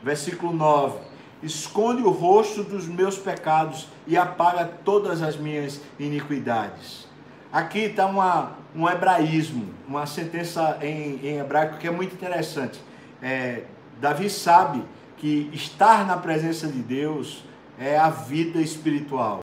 Versículo 0.04 0.52
9: 0.52 1.00
Esconde 1.42 2.04
o 2.04 2.10
rosto 2.10 2.62
dos 2.62 2.86
meus 2.88 3.18
pecados 3.18 3.88
e 4.06 4.18
apaga 4.18 4.66
todas 4.84 5.22
as 5.22 5.38
minhas 5.38 5.80
iniquidades. 5.98 7.08
Aqui 7.54 7.80
está 7.80 8.06
um 8.76 8.90
hebraísmo, 8.90 9.74
uma 9.88 10.06
sentença 10.06 10.78
em, 10.82 11.26
em, 11.26 11.38
hebraico 11.40 11.78
que 11.78 11.88
é 11.88 11.92
muito 11.92 12.16
interessante. 12.16 12.82
É, 13.22 13.64
Davi 14.02 14.30
sabe 14.30 14.84
que 15.16 15.50
estar 15.54 16.06
na 16.06 16.18
presença 16.18 16.68
de 16.68 16.82
Deus 16.82 17.46
é 17.80 17.98
a 17.98 18.10
vida 18.10 18.60
espiritual. 18.60 19.40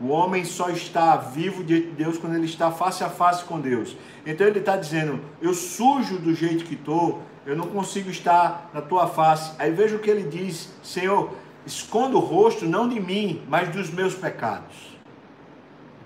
O 0.00 0.08
homem 0.08 0.44
só 0.44 0.70
está 0.70 1.16
vivo 1.16 1.64
diante 1.64 1.88
de 1.88 1.92
Deus 1.92 2.18
quando 2.18 2.36
ele 2.36 2.46
está 2.46 2.70
face 2.70 3.02
a 3.02 3.10
face 3.10 3.44
com 3.44 3.60
Deus. 3.60 3.96
Então 4.24 4.46
ele 4.46 4.60
está 4.60 4.76
dizendo: 4.76 5.20
Eu 5.42 5.52
sujo 5.54 6.18
do 6.18 6.34
jeito 6.34 6.64
que 6.64 6.74
estou, 6.74 7.22
eu 7.44 7.56
não 7.56 7.66
consigo 7.66 8.10
estar 8.10 8.70
na 8.72 8.80
tua 8.80 9.06
face. 9.08 9.52
Aí 9.58 9.72
veja 9.72 9.96
o 9.96 9.98
que 9.98 10.08
ele 10.08 10.28
diz: 10.28 10.72
Senhor, 10.82 11.32
esconda 11.66 12.16
o 12.16 12.20
rosto 12.20 12.64
não 12.64 12.88
de 12.88 13.00
mim, 13.00 13.42
mas 13.48 13.68
dos 13.70 13.90
meus 13.90 14.14
pecados 14.14 14.98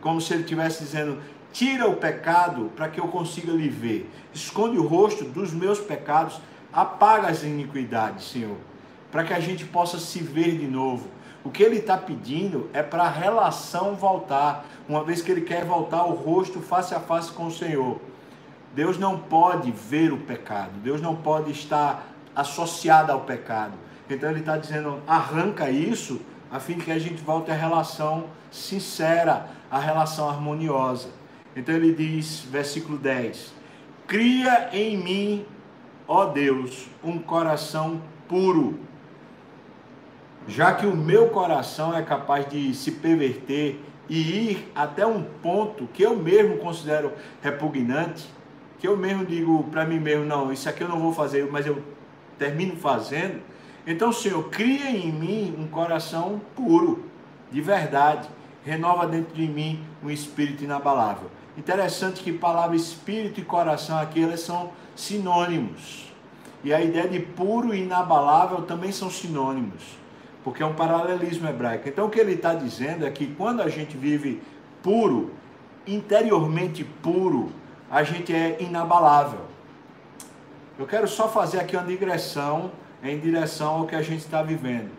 como 0.02 0.20
se 0.20 0.34
ele 0.34 0.42
estivesse 0.42 0.82
dizendo: 0.84 1.18
tira 1.52 1.88
o 1.88 1.96
pecado 1.96 2.70
para 2.76 2.88
que 2.88 3.00
eu 3.00 3.08
consiga 3.08 3.52
lhe 3.52 3.70
ver. 3.70 4.10
Esconde 4.34 4.76
o 4.76 4.86
rosto 4.86 5.24
dos 5.24 5.54
meus 5.54 5.78
pecados, 5.78 6.38
apaga 6.70 7.28
as 7.28 7.42
iniquidades, 7.42 8.28
Senhor, 8.28 8.56
para 9.10 9.24
que 9.24 9.32
a 9.32 9.40
gente 9.40 9.64
possa 9.64 9.98
se 9.98 10.18
ver 10.18 10.58
de 10.58 10.66
novo. 10.66 11.08
O 11.44 11.50
que 11.50 11.62
ele 11.62 11.78
está 11.78 11.96
pedindo 11.96 12.70
é 12.72 12.82
para 12.82 13.04
a 13.04 13.10
relação 13.10 13.94
voltar, 13.94 14.64
uma 14.88 15.02
vez 15.02 15.20
que 15.20 15.30
ele 15.30 15.40
quer 15.40 15.64
voltar 15.64 16.04
o 16.04 16.14
rosto 16.14 16.60
face 16.60 16.94
a 16.94 17.00
face 17.00 17.32
com 17.32 17.46
o 17.46 17.50
Senhor. 17.50 18.00
Deus 18.74 18.96
não 18.96 19.18
pode 19.18 19.70
ver 19.70 20.12
o 20.12 20.18
pecado, 20.18 20.70
Deus 20.82 21.00
não 21.00 21.16
pode 21.16 21.50
estar 21.50 22.06
associado 22.34 23.10
ao 23.10 23.20
pecado. 23.20 23.72
Então 24.08 24.30
ele 24.30 24.40
está 24.40 24.56
dizendo: 24.56 25.02
arranca 25.06 25.68
isso, 25.68 26.20
a 26.50 26.60
fim 26.60 26.78
que 26.78 26.92
a 26.92 26.98
gente 26.98 27.22
volte 27.22 27.50
à 27.50 27.54
relação 27.54 28.26
sincera, 28.50 29.48
a 29.70 29.78
relação 29.78 30.28
harmoniosa. 30.28 31.08
Então 31.56 31.74
ele 31.74 31.92
diz, 31.92 32.40
versículo 32.40 32.96
10: 32.98 33.52
Cria 34.06 34.70
em 34.72 34.96
mim, 34.96 35.46
ó 36.06 36.26
Deus, 36.26 36.86
um 37.02 37.18
coração 37.18 38.00
puro. 38.28 38.78
Já 40.48 40.74
que 40.74 40.86
o 40.86 40.96
meu 40.96 41.28
coração 41.28 41.96
é 41.96 42.02
capaz 42.02 42.48
de 42.48 42.74
se 42.74 42.92
perverter 42.92 43.80
e 44.08 44.50
ir 44.50 44.72
até 44.74 45.06
um 45.06 45.22
ponto 45.22 45.86
que 45.86 46.02
eu 46.02 46.16
mesmo 46.16 46.58
considero 46.58 47.12
repugnante, 47.40 48.28
que 48.78 48.88
eu 48.88 48.96
mesmo 48.96 49.24
digo 49.24 49.64
para 49.64 49.84
mim 49.84 50.00
mesmo, 50.00 50.24
não, 50.24 50.52
isso 50.52 50.68
aqui 50.68 50.82
eu 50.82 50.88
não 50.88 50.98
vou 50.98 51.12
fazer, 51.12 51.48
mas 51.50 51.66
eu 51.66 51.82
termino 52.38 52.76
fazendo. 52.76 53.40
Então, 53.86 54.12
Senhor, 54.12 54.48
cria 54.50 54.90
em 54.90 55.12
mim 55.12 55.54
um 55.58 55.68
coração 55.68 56.40
puro, 56.56 57.04
de 57.50 57.60
verdade 57.60 58.28
renova 58.64 59.06
dentro 59.06 59.34
de 59.34 59.46
mim 59.46 59.80
um 60.02 60.10
espírito 60.10 60.64
inabalável. 60.64 61.30
Interessante 61.56 62.22
que 62.22 62.32
palavra 62.32 62.74
espírito 62.76 63.40
e 63.40 63.44
coração 63.44 63.98
aqui 63.98 64.22
elas 64.22 64.40
são 64.40 64.70
sinônimos. 64.96 66.10
E 66.64 66.72
a 66.72 66.80
ideia 66.80 67.08
de 67.08 67.18
puro 67.18 67.74
e 67.74 67.82
inabalável 67.82 68.62
também 68.62 68.92
são 68.92 69.10
sinônimos, 69.10 69.82
porque 70.44 70.62
é 70.62 70.66
um 70.66 70.74
paralelismo 70.74 71.48
hebraico. 71.48 71.88
Então 71.88 72.06
o 72.06 72.10
que 72.10 72.18
ele 72.18 72.32
está 72.32 72.54
dizendo 72.54 73.06
é 73.06 73.10
que 73.10 73.26
quando 73.26 73.60
a 73.60 73.68
gente 73.68 73.96
vive 73.96 74.42
puro, 74.82 75.32
interiormente 75.86 76.84
puro, 76.84 77.52
a 77.90 78.02
gente 78.02 78.32
é 78.32 78.56
inabalável. 78.60 79.40
Eu 80.78 80.86
quero 80.86 81.06
só 81.06 81.28
fazer 81.28 81.60
aqui 81.60 81.76
uma 81.76 81.84
digressão 81.84 82.72
em 83.02 83.18
direção 83.18 83.80
ao 83.80 83.86
que 83.86 83.94
a 83.94 84.02
gente 84.02 84.20
está 84.20 84.42
vivendo. 84.42 84.90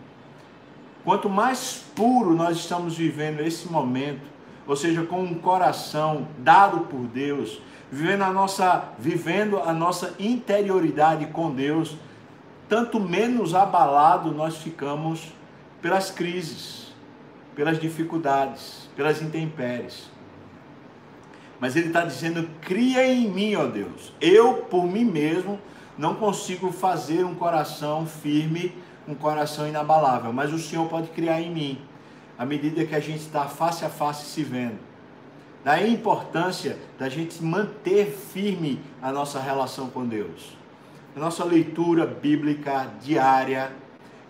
Quanto 1.04 1.28
mais 1.28 1.84
puro 1.94 2.34
nós 2.34 2.56
estamos 2.56 2.96
vivendo 2.96 3.40
esse 3.40 3.70
momento, 3.70 4.22
ou 4.66 4.76
seja, 4.76 5.02
com 5.02 5.22
um 5.22 5.34
coração 5.34 6.26
dado 6.38 6.80
por 6.80 7.00
Deus, 7.00 7.60
vivendo 7.90 8.22
a 8.22 8.30
nossa, 8.30 8.84
vivendo 8.98 9.58
a 9.58 9.72
nossa 9.72 10.14
interioridade 10.18 11.26
com 11.26 11.50
Deus, 11.50 11.96
tanto 12.68 12.98
menos 13.00 13.54
abalado 13.54 14.32
nós 14.32 14.56
ficamos 14.56 15.32
pelas 15.82 16.10
crises, 16.10 16.92
pelas 17.54 17.78
dificuldades, 17.78 18.88
pelas 18.96 19.20
intempéries. 19.20 20.10
Mas 21.60 21.76
ele 21.76 21.88
está 21.88 22.04
dizendo: 22.04 22.48
cria 22.60 23.06
em 23.06 23.30
mim, 23.30 23.54
ó 23.54 23.66
Deus. 23.66 24.12
Eu, 24.20 24.54
por 24.70 24.86
mim 24.86 25.04
mesmo, 25.04 25.58
não 25.96 26.14
consigo 26.14 26.72
fazer 26.72 27.24
um 27.24 27.34
coração 27.34 28.06
firme 28.06 28.72
um 29.06 29.14
coração 29.14 29.68
inabalável, 29.68 30.32
mas 30.32 30.52
o 30.52 30.58
Senhor 30.58 30.88
pode 30.88 31.08
criar 31.08 31.40
em 31.40 31.50
mim, 31.50 31.78
à 32.38 32.44
medida 32.44 32.84
que 32.84 32.94
a 32.94 33.00
gente 33.00 33.20
está 33.20 33.46
face 33.46 33.84
a 33.84 33.88
face 33.88 34.26
se 34.26 34.42
vendo. 34.42 34.78
Daí 35.62 35.84
a 35.84 35.88
importância 35.88 36.78
da 36.98 37.08
gente 37.08 37.42
manter 37.42 38.06
firme 38.06 38.80
a 39.00 39.10
nossa 39.10 39.40
relação 39.40 39.88
com 39.88 40.06
Deus. 40.06 40.56
A 41.16 41.20
nossa 41.20 41.44
leitura 41.44 42.04
bíblica 42.04 42.90
diária, 43.00 43.70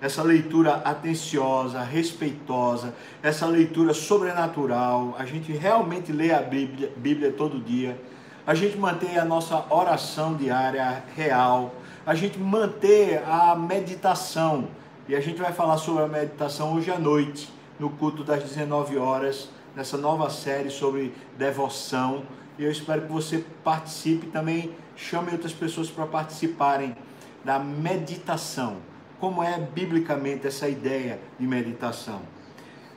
essa 0.03 0.23
leitura 0.23 0.83
atenciosa, 0.85 1.83
respeitosa, 1.83 2.95
essa 3.23 3.47
leitura 3.47 3.95
sobrenatural, 3.95 5.17
a 5.19 5.25
gente 5.25 5.51
realmente 5.51 6.13
lê 6.13 6.31
a 6.31 6.43
Bíblia, 6.43 6.93
Bíblia 6.95 7.33
todo 7.33 7.59
dia, 7.59 7.99
a 8.47 8.55
gente 8.55 8.77
manter 8.77 9.19
a 9.19 9.25
nossa 9.25 9.65
oração 9.71 10.35
diária 10.35 11.03
real, 11.17 11.75
a 12.05 12.15
gente 12.15 12.39
manter 12.39 13.23
a 13.27 13.57
meditação. 13.57 14.69
E 15.09 15.17
a 15.17 15.21
gente 15.21 15.41
vai 15.41 15.53
falar 15.53 15.79
sobre 15.79 16.03
a 16.03 16.07
meditação 16.07 16.75
hoje 16.75 16.91
à 16.91 16.99
noite, 16.99 17.51
no 17.81 17.89
culto 17.89 18.23
das 18.23 18.43
19 18.43 18.99
horas, 18.99 19.49
nessa 19.75 19.97
nova 19.97 20.29
série 20.29 20.69
sobre 20.69 21.15
devoção. 21.39 22.25
E 22.59 22.65
eu 22.65 22.71
espero 22.71 23.03
que 23.03 23.13
você 23.13 23.43
participe 23.65 24.27
também, 24.27 24.71
chame 24.97 25.33
outras 25.33 25.53
pessoas 25.53 25.91
para 25.91 26.07
participarem 26.07 26.97
da 27.45 27.59
meditação. 27.59 28.77
Como 29.21 29.43
é 29.43 29.59
biblicamente 29.59 30.47
essa 30.47 30.69
ideia 30.69 31.19
de 31.39 31.47
meditação? 31.47 32.23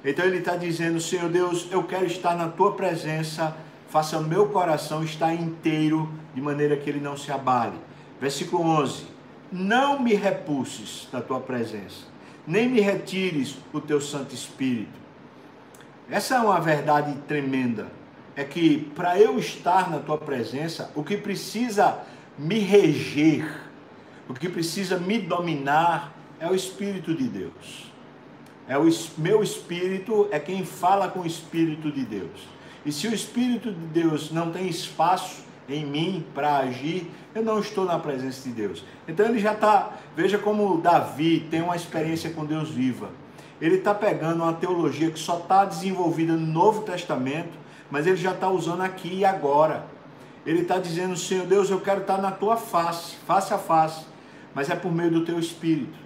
Então 0.04 0.26
ele 0.26 0.38
está 0.38 0.56
dizendo: 0.56 1.00
Senhor 1.00 1.30
Deus, 1.30 1.68
eu 1.72 1.84
quero 1.84 2.06
estar 2.06 2.36
na 2.36 2.48
tua 2.48 2.74
presença, 2.74 3.56
faça 3.90 4.20
meu 4.20 4.50
coração 4.50 5.04
estar 5.04 5.34
inteiro, 5.34 6.10
de 6.34 6.42
maneira 6.42 6.78
que 6.78 6.90
ele 6.90 7.00
não 7.00 7.18
se 7.18 7.32
abale. 7.32 7.78
Versículo 8.20 8.64
11: 8.64 9.06
Não 9.52 10.00
me 10.00 10.14
repulses 10.14 11.08
da 11.12 11.22
tua 11.22 11.40
presença, 11.40 12.06
nem 12.46 12.70
me 12.70 12.80
retires 12.80 13.58
o 13.74 13.80
teu 13.80 14.02
Santo 14.02 14.34
Espírito. 14.34 14.98
Essa 16.10 16.36
é 16.36 16.40
uma 16.40 16.60
verdade 16.60 17.14
tremenda. 17.28 17.88
É 18.38 18.46
que 18.46 18.90
para 18.96 19.20
eu 19.20 19.38
estar 19.38 19.90
na 19.90 20.00
tua 20.00 20.18
presença, 20.18 20.92
o 20.96 21.04
que 21.04 21.18
precisa 21.18 21.98
me 22.38 22.60
reger, 22.60 23.62
o 24.30 24.34
que 24.34 24.48
precisa 24.48 24.98
me 24.98 25.20
dominar 25.20 26.14
é 26.40 26.48
o 26.48 26.56
Espírito 26.56 27.14
de 27.14 27.28
Deus. 27.28 27.92
É 28.68 28.78
o 28.78 28.88
meu 29.18 29.42
espírito 29.42 30.28
é 30.30 30.40
quem 30.40 30.66
fala 30.66 31.08
com 31.08 31.22
o 31.22 31.26
Espírito 31.26 31.90
de 31.90 32.04
Deus. 32.04 32.48
E 32.86 32.92
se 32.92 33.08
o 33.08 33.14
Espírito 33.14 33.72
de 33.72 34.02
Deus 34.02 34.30
não 34.30 34.52
tem 34.52 34.68
espaço 34.68 35.44
em 35.70 35.86
mim 35.86 36.26
para 36.34 36.58
agir, 36.58 37.10
eu 37.34 37.44
não 37.44 37.60
estou 37.60 37.86
na 37.86 37.98
presença 37.98 38.48
de 38.48 38.54
Deus. 38.54 38.84
Então 39.08 39.26
ele 39.26 39.40
já 39.40 39.54
está, 39.54 39.94
veja 40.16 40.38
como 40.38 40.82
Davi 40.82 41.48
tem 41.50 41.62
uma 41.62 41.76
experiência 41.76 42.30
com 42.30 42.46
Deus 42.46 42.70
viva. 42.70 43.10
Ele 43.60 43.76
está 43.76 43.96
pegando 43.96 44.44
uma 44.44 44.54
teologia 44.54 45.10
que 45.10 45.20
só 45.20 45.38
está 45.38 45.66
desenvolvida 45.66 46.34
no 46.34 46.46
Novo 46.46 46.84
Testamento, 46.84 47.58
mas 47.90 48.08
ele 48.08 48.18
já 48.18 48.32
está 48.32 48.50
usando 48.50 48.82
aqui 48.82 49.20
e 49.20 49.26
agora. 49.26 49.86
Ele 50.46 50.62
está 50.62 50.78
dizendo, 50.78 51.16
Senhor 51.18 51.46
Deus, 51.46 51.70
eu 51.70 51.82
quero 51.82 52.02
estar 52.02 52.18
na 52.22 52.32
tua 52.32 52.56
face, 52.56 53.16
face 53.28 53.54
a 53.54 53.58
face, 53.58 54.06
mas 54.54 54.70
é 54.70 54.76
por 54.76 54.92
meio 54.92 55.12
do 55.12 55.26
teu 55.26 55.40
Espírito. 55.40 55.98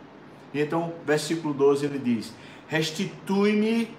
E 0.54 0.60
então, 0.60 0.94
versículo 1.06 1.54
12, 1.54 1.86
ele 1.86 2.00
diz: 2.00 2.34
Restitui-me 2.68 3.96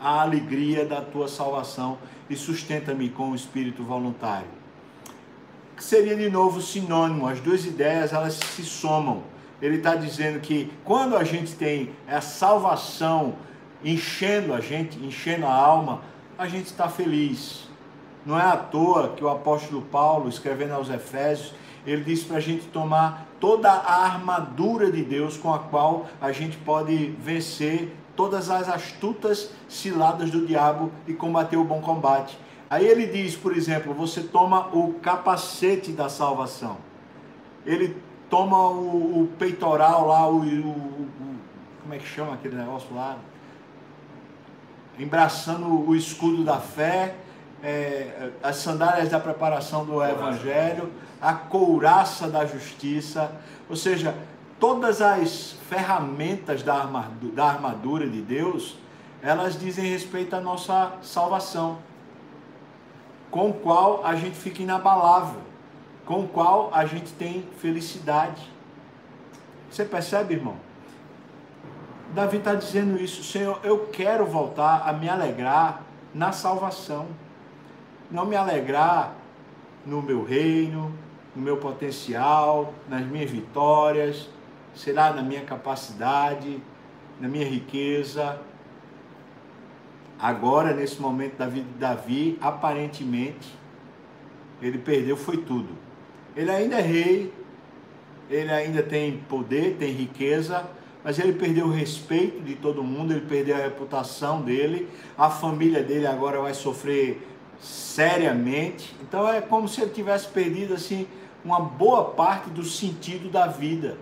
a 0.00 0.20
alegria 0.20 0.84
da 0.84 1.00
tua 1.00 1.28
salvação 1.28 1.98
e 2.28 2.36
sustenta-me 2.36 3.08
com 3.08 3.30
o 3.30 3.34
espírito 3.34 3.82
voluntário. 3.82 4.48
Que 5.76 5.82
seria 5.82 6.14
de 6.14 6.30
novo 6.30 6.60
sinônimo, 6.60 7.26
as 7.26 7.40
duas 7.40 7.64
ideias 7.64 8.12
elas 8.12 8.34
se 8.34 8.62
somam. 8.64 9.22
Ele 9.60 9.76
está 9.76 9.94
dizendo 9.94 10.40
que 10.40 10.70
quando 10.84 11.16
a 11.16 11.24
gente 11.24 11.54
tem 11.54 11.90
a 12.06 12.20
salvação 12.20 13.36
enchendo 13.82 14.52
a 14.52 14.60
gente, 14.60 14.98
enchendo 14.98 15.46
a 15.46 15.52
alma, 15.52 16.02
a 16.38 16.46
gente 16.46 16.66
está 16.66 16.88
feliz. 16.88 17.68
Não 18.24 18.38
é 18.38 18.42
à 18.42 18.56
toa 18.56 19.08
que 19.08 19.22
o 19.22 19.28
apóstolo 19.28 19.82
Paulo, 19.82 20.28
escrevendo 20.28 20.72
aos 20.72 20.88
Efésios, 20.88 21.54
ele 21.86 22.02
diz 22.02 22.24
para 22.24 22.38
a 22.38 22.40
gente 22.40 22.66
tomar 22.68 23.26
toda 23.38 23.70
a 23.70 24.04
armadura 24.04 24.90
de 24.90 25.02
Deus 25.02 25.36
com 25.36 25.52
a 25.52 25.58
qual 25.58 26.06
a 26.20 26.32
gente 26.32 26.56
pode 26.56 27.14
vencer 27.18 27.94
todas 28.16 28.48
as 28.48 28.68
astutas 28.68 29.50
ciladas 29.68 30.30
do 30.30 30.46
diabo 30.46 30.90
e 31.06 31.12
combater 31.12 31.56
o 31.56 31.64
bom 31.64 31.80
combate. 31.80 32.38
Aí 32.70 32.86
ele 32.86 33.06
diz, 33.06 33.36
por 33.36 33.54
exemplo, 33.54 33.92
você 33.92 34.22
toma 34.22 34.68
o 34.74 34.94
capacete 34.94 35.92
da 35.92 36.08
salvação. 36.08 36.78
Ele 37.66 37.96
toma 38.30 38.56
o, 38.68 39.22
o 39.22 39.28
peitoral 39.38 40.06
lá, 40.06 40.26
o, 40.26 40.38
o, 40.38 40.70
o, 40.70 41.08
como 41.82 41.94
é 41.94 41.98
que 41.98 42.06
chama 42.06 42.34
aquele 42.34 42.56
negócio 42.56 42.94
lá? 42.94 43.18
Embraçando 44.98 45.68
o 45.88 45.94
escudo 45.94 46.44
da 46.44 46.58
fé, 46.58 47.14
é, 47.62 48.30
as 48.42 48.56
sandálias 48.56 49.08
da 49.08 49.18
preparação 49.18 49.84
do 49.84 50.02
evangelho, 50.02 50.92
a 51.20 51.32
couraça 51.32 52.28
da 52.28 52.44
justiça, 52.44 53.32
ou 53.68 53.74
seja, 53.74 54.14
todas 54.60 55.00
as 55.00 55.56
ferramentas 55.68 56.62
da 56.62 56.74
armadura, 56.74 57.34
da 57.34 57.44
armadura 57.46 58.08
de 58.08 58.20
Deus, 58.20 58.76
elas 59.22 59.58
dizem 59.58 59.90
respeito 59.90 60.36
à 60.36 60.40
nossa 60.40 60.92
salvação, 61.02 61.78
com 63.30 63.48
o 63.48 63.54
qual 63.54 64.04
a 64.04 64.14
gente 64.14 64.36
fica 64.36 64.62
inabalável, 64.62 65.40
com 66.04 66.20
o 66.20 66.28
qual 66.28 66.70
a 66.72 66.84
gente 66.84 67.10
tem 67.12 67.48
felicidade. 67.58 68.52
Você 69.70 69.84
percebe, 69.84 70.34
irmão? 70.34 70.56
Davi 72.14 72.36
está 72.36 72.54
dizendo 72.54 73.02
isso, 73.02 73.24
Senhor, 73.24 73.58
eu 73.64 73.88
quero 73.88 74.24
voltar 74.24 74.88
a 74.88 74.92
me 74.92 75.08
alegrar 75.08 75.82
na 76.14 76.30
salvação, 76.30 77.08
não 78.08 78.24
me 78.24 78.36
alegrar 78.36 79.16
no 79.84 80.00
meu 80.00 80.22
reino, 80.22 80.94
no 81.34 81.42
meu 81.42 81.56
potencial, 81.56 82.72
nas 82.88 83.04
minhas 83.04 83.28
vitórias, 83.28 84.30
será 84.76 85.12
na 85.12 85.22
minha 85.22 85.40
capacidade, 85.42 86.62
na 87.20 87.26
minha 87.26 87.46
riqueza. 87.46 88.40
Agora, 90.16 90.72
nesse 90.72 91.02
momento 91.02 91.36
da 91.36 91.46
vida 91.46 91.66
de 91.66 91.78
Davi, 91.78 92.38
aparentemente, 92.40 93.52
ele 94.62 94.78
perdeu 94.78 95.16
foi 95.16 95.38
tudo. 95.38 95.70
Ele 96.36 96.50
ainda 96.50 96.76
é 96.76 96.80
rei, 96.80 97.34
ele 98.30 98.52
ainda 98.52 98.84
tem 98.84 99.18
poder, 99.28 99.76
tem 99.78 99.90
riqueza, 99.90 100.64
mas 101.04 101.18
ele 101.18 101.34
perdeu 101.34 101.66
o 101.66 101.70
respeito 101.70 102.40
de 102.40 102.54
todo 102.54 102.82
mundo, 102.82 103.12
ele 103.12 103.26
perdeu 103.26 103.54
a 103.56 103.60
reputação 103.60 104.40
dele, 104.40 104.88
a 105.16 105.28
família 105.28 105.82
dele 105.82 106.06
agora 106.06 106.40
vai 106.40 106.54
sofrer 106.54 107.28
seriamente. 107.60 108.96
Então 109.02 109.28
é 109.28 109.42
como 109.42 109.68
se 109.68 109.82
ele 109.82 109.90
tivesse 109.90 110.26
perdido 110.28 110.72
assim 110.72 111.06
uma 111.44 111.60
boa 111.60 112.06
parte 112.06 112.48
do 112.48 112.64
sentido 112.64 113.30
da 113.30 113.46
vida 113.46 113.98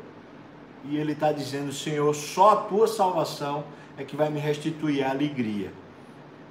e 0.85 0.97
ele 0.97 1.13
está 1.13 1.33
dizendo: 1.33 1.73
Senhor, 1.73 2.15
só 2.15 2.51
a 2.51 2.57
tua 2.57 2.87
salvação 2.87 3.65
é 3.97 4.05
que 4.05 4.17
vai 4.17 4.31
me 4.31 4.41
restituir 4.41 5.03
a 5.03 5.11
alegria. 5.11 5.73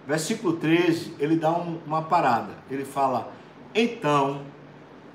Versículo 0.08 0.58
13, 0.58 1.16
ele 1.20 1.36
dá 1.36 1.52
um, 1.52 1.80
uma 1.86 2.02
parada. 2.02 2.54
Ele 2.70 2.86
fala: 2.86 3.32
Então, 3.74 4.42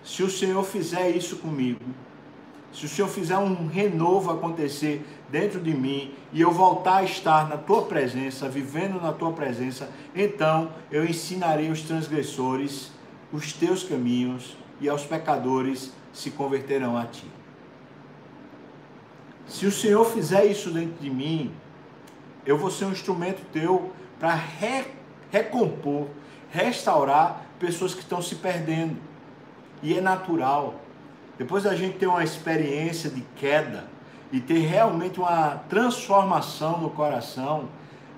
se 0.02 0.22
o 0.22 0.30
Senhor 0.30 0.62
fizer 0.64 1.10
isso 1.10 1.36
comigo, 1.36 1.80
se 2.72 2.84
o 2.84 2.88
Senhor 2.88 3.08
fizer 3.08 3.38
um 3.38 3.66
renovo 3.66 4.30
acontecer 4.30 5.04
dentro 5.30 5.60
de 5.60 5.74
mim 5.74 6.14
e 6.32 6.40
eu 6.40 6.50
voltar 6.50 6.98
a 6.98 7.04
estar 7.04 7.48
na 7.48 7.56
tua 7.56 7.82
presença, 7.82 8.48
vivendo 8.48 9.00
na 9.00 9.12
tua 9.12 9.32
presença, 9.32 9.90
então 10.14 10.70
eu 10.90 11.04
ensinarei 11.04 11.70
os 11.70 11.82
transgressores 11.82 12.92
os 13.32 13.52
teus 13.52 13.82
caminhos 13.82 14.56
e 14.80 14.88
aos 14.88 15.04
pecadores 15.04 15.92
se 16.12 16.30
converterão 16.30 16.96
a 16.96 17.04
ti. 17.04 17.26
Se 19.46 19.66
o 19.66 19.72
Senhor 19.72 20.04
fizer 20.04 20.44
isso 20.44 20.70
dentro 20.70 21.00
de 21.00 21.10
mim, 21.10 21.52
eu 22.44 22.56
vou 22.56 22.70
ser 22.70 22.84
um 22.84 22.92
instrumento 22.92 23.44
teu 23.52 23.92
para 24.18 24.34
re, 24.34 24.84
recompor, 25.30 26.08
restaurar 26.50 27.46
pessoas 27.58 27.94
que 27.94 28.00
estão 28.00 28.20
se 28.20 28.36
perdendo. 28.36 28.96
E 29.82 29.96
é 29.96 30.00
natural. 30.00 30.80
Depois 31.38 31.64
da 31.64 31.74
gente 31.74 31.98
ter 31.98 32.06
uma 32.06 32.24
experiência 32.24 33.10
de 33.10 33.20
queda 33.36 33.88
e 34.32 34.40
ter 34.40 34.58
realmente 34.58 35.18
uma 35.18 35.56
transformação 35.68 36.78
no 36.80 36.90
coração, 36.90 37.68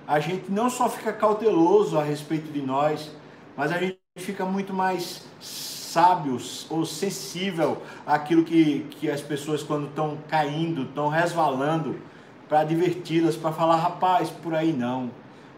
a 0.06 0.20
gente 0.20 0.50
não 0.50 0.70
só 0.70 0.88
fica 0.88 1.12
cauteloso 1.12 1.98
a 1.98 2.02
respeito 2.02 2.50
de 2.50 2.62
nós, 2.62 3.10
mas 3.56 3.70
a 3.70 3.78
gente 3.78 3.98
fica 4.16 4.44
muito 4.44 4.72
mais 4.72 5.26
sábios 5.40 6.66
ou 6.70 6.84
sensível 6.84 7.82
àquilo 8.06 8.44
que, 8.44 8.86
que 8.90 9.10
as 9.10 9.20
pessoas, 9.20 9.62
quando 9.62 9.86
estão 9.86 10.18
caindo, 10.28 10.82
estão 10.82 11.08
resvalando, 11.08 12.00
para 12.48 12.60
adverti-las, 12.60 13.36
para 13.36 13.52
falar: 13.52 13.76
rapaz, 13.76 14.30
por 14.30 14.54
aí 14.54 14.72
não, 14.72 15.10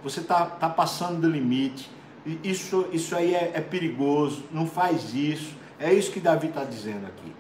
você 0.03 0.21
está 0.21 0.47
tá 0.47 0.69
passando 0.69 1.21
do 1.21 1.31
limite, 1.31 1.91
isso, 2.43 2.87
isso 2.93 3.15
aí 3.17 3.35
é, 3.35 3.53
é 3.55 3.61
perigoso, 3.61 4.45
não 4.51 4.67
faz 4.67 5.15
isso. 5.15 5.59
É 5.79 5.93
isso 5.93 6.13
que 6.13 6.21
Davi 6.21 6.49
está 6.49 6.63
dizendo 6.65 7.07
aqui. 7.07 7.33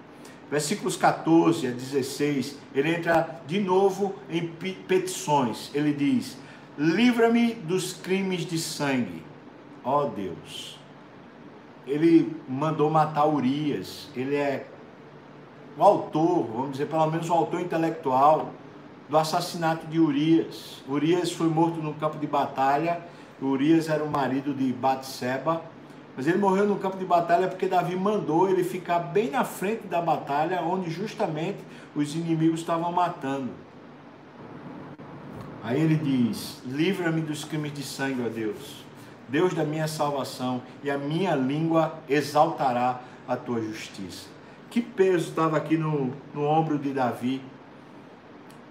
Versículos 0.50 0.96
14 0.96 1.68
a 1.68 1.70
16, 1.70 2.58
ele 2.74 2.94
entra 2.94 3.40
de 3.46 3.60
novo 3.60 4.14
em 4.28 4.46
petições. 4.48 5.70
Ele 5.72 5.92
diz: 5.92 6.36
Livra-me 6.76 7.54
dos 7.54 7.92
crimes 7.92 8.44
de 8.44 8.58
sangue, 8.58 9.22
ó 9.84 10.06
Deus 10.06 10.80
ele 11.90 12.36
mandou 12.48 12.90
matar 12.90 13.26
Urias, 13.26 14.08
ele 14.14 14.36
é 14.36 14.66
o 15.76 15.82
autor, 15.82 16.46
vamos 16.46 16.72
dizer, 16.72 16.86
pelo 16.86 17.06
menos 17.06 17.28
o 17.28 17.32
autor 17.32 17.60
intelectual 17.60 18.50
do 19.08 19.16
assassinato 19.18 19.86
de 19.86 19.98
Urias. 19.98 20.82
Urias 20.88 21.32
foi 21.32 21.48
morto 21.48 21.82
no 21.82 21.94
campo 21.94 22.18
de 22.18 22.26
batalha, 22.26 23.00
Urias 23.40 23.88
era 23.88 24.04
o 24.04 24.10
marido 24.10 24.54
de 24.54 24.72
Batseba, 24.72 25.62
mas 26.20 26.26
ele 26.26 26.36
morreu 26.36 26.66
no 26.66 26.76
campo 26.76 26.98
de 26.98 27.04
batalha 27.06 27.48
porque 27.48 27.66
Davi 27.66 27.96
mandou 27.96 28.46
ele 28.46 28.62
ficar 28.62 28.98
bem 28.98 29.30
na 29.30 29.42
frente 29.42 29.86
da 29.86 30.02
batalha, 30.02 30.60
onde 30.60 30.90
justamente 30.90 31.56
os 31.96 32.14
inimigos 32.14 32.60
estavam 32.60 32.92
matando. 32.92 33.48
Aí 35.62 35.80
ele 35.80 35.96
diz: 35.96 36.60
Livra-me 36.66 37.22
dos 37.22 37.42
crimes 37.46 37.72
de 37.72 37.82
sangue, 37.82 38.22
ó 38.22 38.28
Deus. 38.28 38.84
Deus 39.30 39.54
da 39.54 39.64
minha 39.64 39.88
salvação, 39.88 40.60
e 40.84 40.90
a 40.90 40.98
minha 40.98 41.34
língua 41.34 41.94
exaltará 42.06 43.00
a 43.26 43.34
tua 43.34 43.62
justiça. 43.62 44.28
Que 44.68 44.82
peso 44.82 45.30
estava 45.30 45.56
aqui 45.56 45.78
no, 45.78 46.12
no 46.34 46.44
ombro 46.44 46.78
de 46.78 46.92
Davi. 46.92 47.40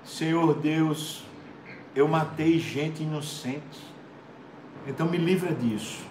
Senhor 0.03 0.53
Deus, 0.53 1.25
eu 1.95 2.07
matei 2.07 2.59
gente 2.59 3.01
inocente. 3.01 3.89
Então 4.85 5.09
me 5.09 5.17
livra 5.17 5.51
disso. 5.51 6.08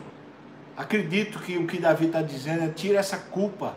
Acredito 0.78 1.40
que 1.40 1.58
o 1.58 1.66
que 1.66 1.80
Davi 1.80 2.06
está 2.06 2.22
dizendo 2.22 2.62
é: 2.62 2.68
tira 2.68 3.00
essa 3.00 3.18
culpa. 3.18 3.74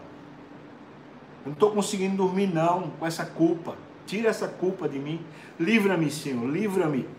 Eu 1.43 1.47
não 1.47 1.53
estou 1.53 1.71
conseguindo 1.71 2.15
dormir, 2.15 2.45
não, 2.45 2.91
com 2.91 3.07
essa 3.07 3.25
culpa. 3.25 3.75
Tira 4.05 4.29
essa 4.29 4.47
culpa 4.47 4.87
de 4.87 4.99
mim. 4.99 5.19
Livra-me, 5.59 6.11
Senhor, 6.11 6.47
livra-me. 6.47 7.09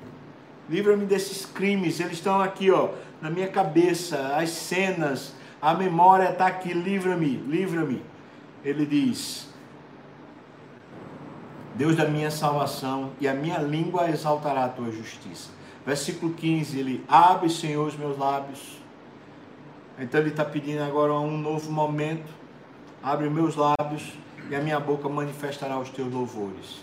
Livra-me 0.70 1.04
desses 1.04 1.44
crimes. 1.44 1.98
Eles 1.98 2.12
estão 2.12 2.40
aqui, 2.40 2.70
ó, 2.70 2.90
na 3.20 3.28
minha 3.28 3.48
cabeça, 3.48 4.36
as 4.36 4.50
cenas, 4.50 5.34
a 5.60 5.74
memória 5.74 6.30
está 6.30 6.46
aqui, 6.46 6.72
livra-me, 6.72 7.38
livra-me. 7.48 8.00
Ele 8.64 8.86
diz: 8.86 9.48
Deus 11.74 11.96
da 11.96 12.06
minha 12.06 12.30
salvação, 12.30 13.10
e 13.20 13.26
a 13.26 13.34
minha 13.34 13.58
língua 13.58 14.08
exaltará 14.08 14.66
a 14.66 14.68
tua 14.68 14.92
justiça. 14.92 15.50
Versículo 15.84 16.34
15, 16.34 16.78
ele 16.78 17.04
abre, 17.08 17.50
Senhor, 17.50 17.84
os 17.88 17.96
meus 17.96 18.16
lábios, 18.16 18.80
Então 19.98 20.20
ele 20.20 20.30
está 20.30 20.44
pedindo 20.44 20.82
agora 20.82 21.12
um 21.14 21.36
novo 21.36 21.70
momento. 21.70 22.32
Abre 23.02 23.28
meus 23.28 23.56
lábios 23.56 24.12
e 24.50 24.54
a 24.54 24.60
minha 24.60 24.78
boca 24.80 25.08
manifestará 25.08 25.78
os 25.78 25.90
teus 25.90 26.12
louvores. 26.12 26.78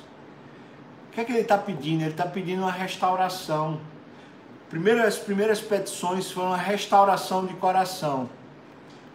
O 1.07 1.11
que 1.11 1.21
é 1.21 1.25
que 1.25 1.31
ele 1.31 1.41
está 1.41 1.57
pedindo? 1.57 2.01
Ele 2.01 2.11
está 2.11 2.25
pedindo 2.25 2.61
uma 2.61 2.71
restauração. 2.71 3.79
Primeiro, 4.69 5.01
as 5.01 5.17
primeiras 5.17 5.59
petições 5.59 6.31
foram 6.31 6.53
a 6.53 6.57
restauração 6.57 7.45
de 7.45 7.53
coração. 7.55 8.29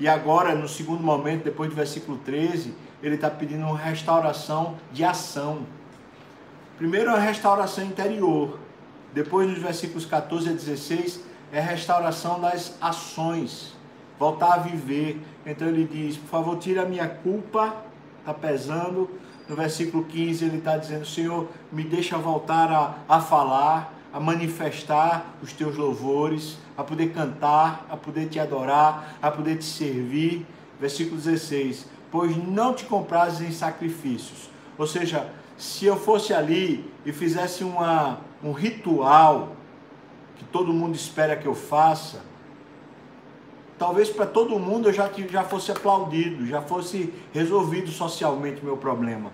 E 0.00 0.09
agora, 0.09 0.54
no 0.54 0.68
segundo 0.68 1.02
momento, 1.02 1.44
depois 1.44 1.70
do 1.70 1.76
versículo 1.76 2.18
13, 2.18 2.74
ele 3.02 3.14
está 3.14 3.30
pedindo 3.30 3.64
uma 3.64 3.78
restauração 3.78 4.76
de 4.92 5.04
ação. 5.04 5.64
Primeiro, 6.76 7.11
a 7.11 7.18
restauração 7.18 7.85
interior. 7.85 8.59
Depois, 9.12 9.48
nos 9.48 9.59
versículos 9.59 10.04
14 10.04 10.48
a 10.48 10.52
16, 10.52 11.20
é 11.52 11.61
a 11.61 11.62
restauração 11.62 12.40
das 12.40 12.76
ações. 12.80 13.73
Voltar 14.24 14.54
a 14.54 14.56
viver. 14.56 15.20
Então, 15.44 15.68
ele 15.68 15.84
diz: 15.84 16.16
Por 16.16 16.28
favor, 16.28 16.56
tira 16.56 16.80
a 16.80 16.87
minha 16.87 17.06
culpa, 17.06 17.76
está 18.20 18.32
pesando. 18.32 19.10
No 19.46 19.54
versículo 19.54 20.02
15, 20.02 20.46
ele 20.46 20.56
está 20.56 20.78
dizendo: 20.78 21.04
Senhor, 21.04 21.46
me 21.70 21.84
deixa 21.84 22.16
voltar 22.16 22.72
a, 22.72 22.94
a 23.06 23.20
falar, 23.20 23.92
a 24.10 24.18
manifestar 24.18 25.26
os 25.42 25.52
teus 25.52 25.76
louvores, 25.76 26.56
a 26.74 26.82
poder 26.82 27.12
cantar, 27.12 27.87
a 27.90 27.98
poder 27.98 28.30
te 28.30 28.40
adorar, 28.40 29.18
a 29.20 29.30
poder 29.30 29.58
te 29.58 29.66
servir. 29.66 30.46
Versículo 30.80 31.20
16: 31.20 31.87
Pois 32.10 32.34
não 32.34 32.72
te 32.72 32.87
comprases 32.87 33.46
em 33.46 33.52
sacrifícios. 33.52 34.48
Ou 34.78 34.87
seja, 34.87 35.30
se 35.58 35.84
eu 35.84 35.98
fosse 35.98 36.32
ali 36.32 36.90
e 37.04 37.12
fizesse 37.12 37.62
uma, 37.62 38.20
um 38.42 38.52
ritual 38.52 39.54
que 40.37 40.46
todo 40.46 40.72
mundo 40.72 40.94
espera 40.94 41.37
que 41.37 41.46
eu 41.46 41.54
faça, 41.54 42.22
talvez 43.85 44.09
para 44.09 44.25
todo 44.25 44.59
mundo 44.59 44.88
eu 44.88 44.94
já, 44.94 45.11
já 45.31 45.44
fosse 45.44 45.70
aplaudido, 45.70 46.47
já 46.47 46.62
fosse 46.62 47.12
resolvido 47.35 47.90
socialmente 47.90 48.62
o 48.62 48.64
meu 48.64 48.79
problema. 48.79 49.31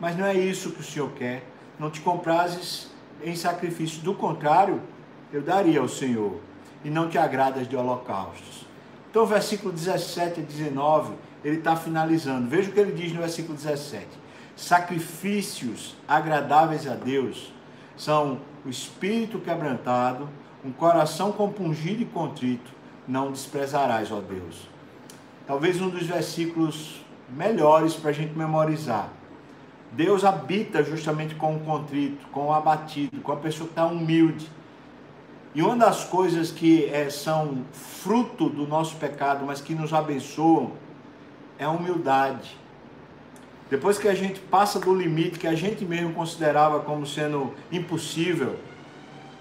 Mas 0.00 0.16
não 0.16 0.24
é 0.24 0.32
isso 0.32 0.70
que 0.70 0.80
o 0.80 0.82
Senhor 0.82 1.10
quer. 1.10 1.44
Não 1.78 1.90
te 1.90 2.00
comprases 2.00 2.90
em 3.22 3.36
sacrifício. 3.36 4.00
Do 4.00 4.14
contrário, 4.14 4.80
eu 5.30 5.42
daria 5.42 5.78
ao 5.78 5.88
Senhor. 5.88 6.40
E 6.82 6.88
não 6.88 7.10
te 7.10 7.18
agradas 7.18 7.68
de 7.68 7.76
holocaustos. 7.76 8.66
Então, 9.10 9.26
versículo 9.26 9.70
17 9.74 10.40
e 10.40 10.42
19, 10.42 11.12
ele 11.44 11.58
está 11.58 11.76
finalizando. 11.76 12.48
Veja 12.48 12.70
o 12.70 12.72
que 12.72 12.80
ele 12.80 12.92
diz 12.92 13.12
no 13.12 13.20
versículo 13.20 13.54
17 13.54 14.06
sacrifícios 14.56 15.94
agradáveis 16.08 16.86
a 16.86 16.94
Deus 16.94 17.52
são 17.94 18.38
o 18.64 18.70
espírito 18.70 19.38
quebrantado, 19.38 20.26
um 20.64 20.72
coração 20.72 21.30
compungido 21.30 22.02
e 22.02 22.06
contrito, 22.06 22.75
não 23.06 23.30
desprezarás, 23.30 24.10
ó 24.10 24.20
Deus. 24.20 24.68
Talvez 25.46 25.80
um 25.80 25.88
dos 25.88 26.06
versículos 26.06 27.04
melhores 27.28 27.94
para 27.94 28.10
a 28.10 28.12
gente 28.12 28.36
memorizar. 28.36 29.10
Deus 29.92 30.24
habita 30.24 30.82
justamente 30.82 31.34
com 31.34 31.56
o 31.56 31.60
contrito, 31.60 32.26
com 32.28 32.48
o 32.48 32.52
abatido, 32.52 33.20
com 33.20 33.32
a 33.32 33.36
pessoa 33.36 33.66
que 33.66 33.72
está 33.72 33.86
humilde. 33.86 34.50
E 35.54 35.62
uma 35.62 35.76
das 35.76 36.04
coisas 36.04 36.50
que 36.50 36.84
é, 36.86 37.08
são 37.08 37.64
fruto 37.72 38.48
do 38.48 38.66
nosso 38.66 38.96
pecado, 38.96 39.46
mas 39.46 39.60
que 39.60 39.74
nos 39.74 39.92
abençoam, 39.94 40.72
é 41.58 41.64
a 41.64 41.70
humildade. 41.70 42.56
Depois 43.70 43.98
que 43.98 44.06
a 44.06 44.14
gente 44.14 44.38
passa 44.38 44.78
do 44.78 44.94
limite 44.94 45.38
que 45.38 45.46
a 45.46 45.54
gente 45.54 45.84
mesmo 45.84 46.12
considerava 46.12 46.80
como 46.80 47.06
sendo 47.06 47.54
impossível, 47.72 48.56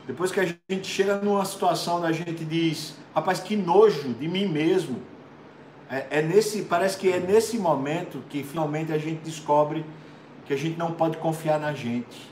depois 0.07 0.31
que 0.31 0.39
a 0.39 0.45
gente 0.45 0.87
chega 0.87 1.15
numa 1.17 1.43
situação 1.45 1.99
da 1.99 2.11
gente 2.11 2.45
diz, 2.45 2.95
rapaz, 3.13 3.39
que 3.39 3.55
nojo 3.55 4.13
de 4.13 4.27
mim 4.27 4.47
mesmo. 4.47 5.01
É, 5.89 6.19
é, 6.19 6.21
nesse, 6.21 6.63
parece 6.63 6.97
que 6.97 7.11
é 7.11 7.19
nesse 7.19 7.57
momento 7.57 8.23
que 8.29 8.43
finalmente 8.43 8.91
a 8.91 8.97
gente 8.97 9.21
descobre 9.23 9.85
que 10.45 10.53
a 10.53 10.57
gente 10.57 10.77
não 10.77 10.91
pode 10.91 11.17
confiar 11.17 11.59
na 11.59 11.73
gente, 11.73 12.31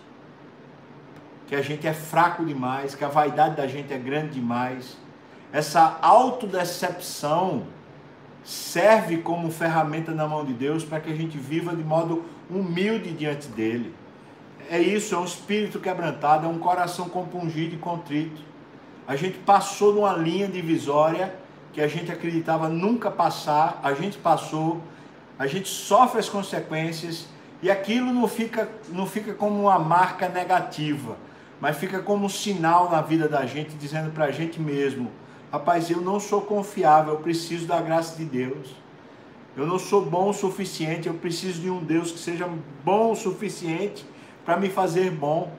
que 1.47 1.55
a 1.55 1.61
gente 1.61 1.87
é 1.87 1.93
fraco 1.93 2.45
demais, 2.45 2.93
que 2.93 3.03
a 3.03 3.07
vaidade 3.07 3.55
da 3.55 3.67
gente 3.67 3.91
é 3.91 3.97
grande 3.97 4.33
demais. 4.33 4.97
Essa 5.51 5.97
autodecepção 6.01 7.63
serve 8.43 9.17
como 9.17 9.51
ferramenta 9.51 10.11
na 10.11 10.27
mão 10.27 10.45
de 10.45 10.53
Deus 10.53 10.83
para 10.83 10.99
que 10.99 11.11
a 11.11 11.15
gente 11.15 11.37
viva 11.37 11.75
de 11.75 11.83
modo 11.83 12.23
humilde 12.49 13.11
diante 13.11 13.47
dele. 13.47 13.93
É 14.69 14.79
isso, 14.79 15.13
é 15.15 15.17
um 15.17 15.25
espírito 15.25 15.79
quebrantado, 15.79 16.45
é 16.45 16.49
um 16.49 16.59
coração 16.59 17.09
compungido 17.09 17.75
e 17.75 17.77
contrito. 17.77 18.41
A 19.07 19.15
gente 19.15 19.37
passou 19.39 19.93
numa 19.93 20.13
linha 20.13 20.47
divisória 20.47 21.35
que 21.73 21.81
a 21.81 21.87
gente 21.87 22.11
acreditava 22.11 22.69
nunca 22.69 23.11
passar, 23.11 23.79
a 23.83 23.93
gente 23.93 24.17
passou, 24.17 24.81
a 25.37 25.47
gente 25.47 25.67
sofre 25.67 26.19
as 26.19 26.29
consequências 26.29 27.27
e 27.61 27.69
aquilo 27.69 28.13
não 28.13 28.27
fica, 28.27 28.69
não 28.89 29.05
fica 29.05 29.33
como 29.33 29.61
uma 29.61 29.79
marca 29.79 30.29
negativa, 30.29 31.17
mas 31.59 31.77
fica 31.77 31.99
como 31.99 32.25
um 32.25 32.29
sinal 32.29 32.89
na 32.89 33.01
vida 33.01 33.27
da 33.27 33.45
gente, 33.45 33.75
dizendo 33.75 34.11
para 34.11 34.25
a 34.25 34.31
gente 34.31 34.61
mesmo: 34.61 35.11
Rapaz, 35.51 35.89
eu 35.89 36.01
não 36.01 36.19
sou 36.19 36.41
confiável, 36.41 37.13
eu 37.13 37.19
preciso 37.19 37.65
da 37.65 37.81
graça 37.81 38.15
de 38.15 38.25
Deus. 38.25 38.75
Eu 39.55 39.67
não 39.67 39.77
sou 39.77 40.03
bom 40.03 40.29
o 40.29 40.33
suficiente, 40.33 41.07
eu 41.07 41.13
preciso 41.13 41.61
de 41.61 41.69
um 41.69 41.83
Deus 41.83 42.11
que 42.11 42.17
seja 42.17 42.49
bom 42.83 43.11
o 43.11 43.15
suficiente 43.15 44.03
para 44.45 44.57
me 44.57 44.69
fazer 44.69 45.11
bom. 45.11 45.51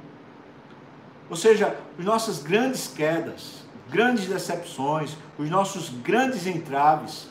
Ou 1.28 1.36
seja, 1.36 1.76
as 1.98 2.04
nossas 2.04 2.42
grandes 2.42 2.86
quedas, 2.88 3.64
grandes 3.90 4.26
decepções, 4.26 5.16
os 5.38 5.48
nossos 5.48 5.88
grandes 5.88 6.46
entraves 6.46 7.28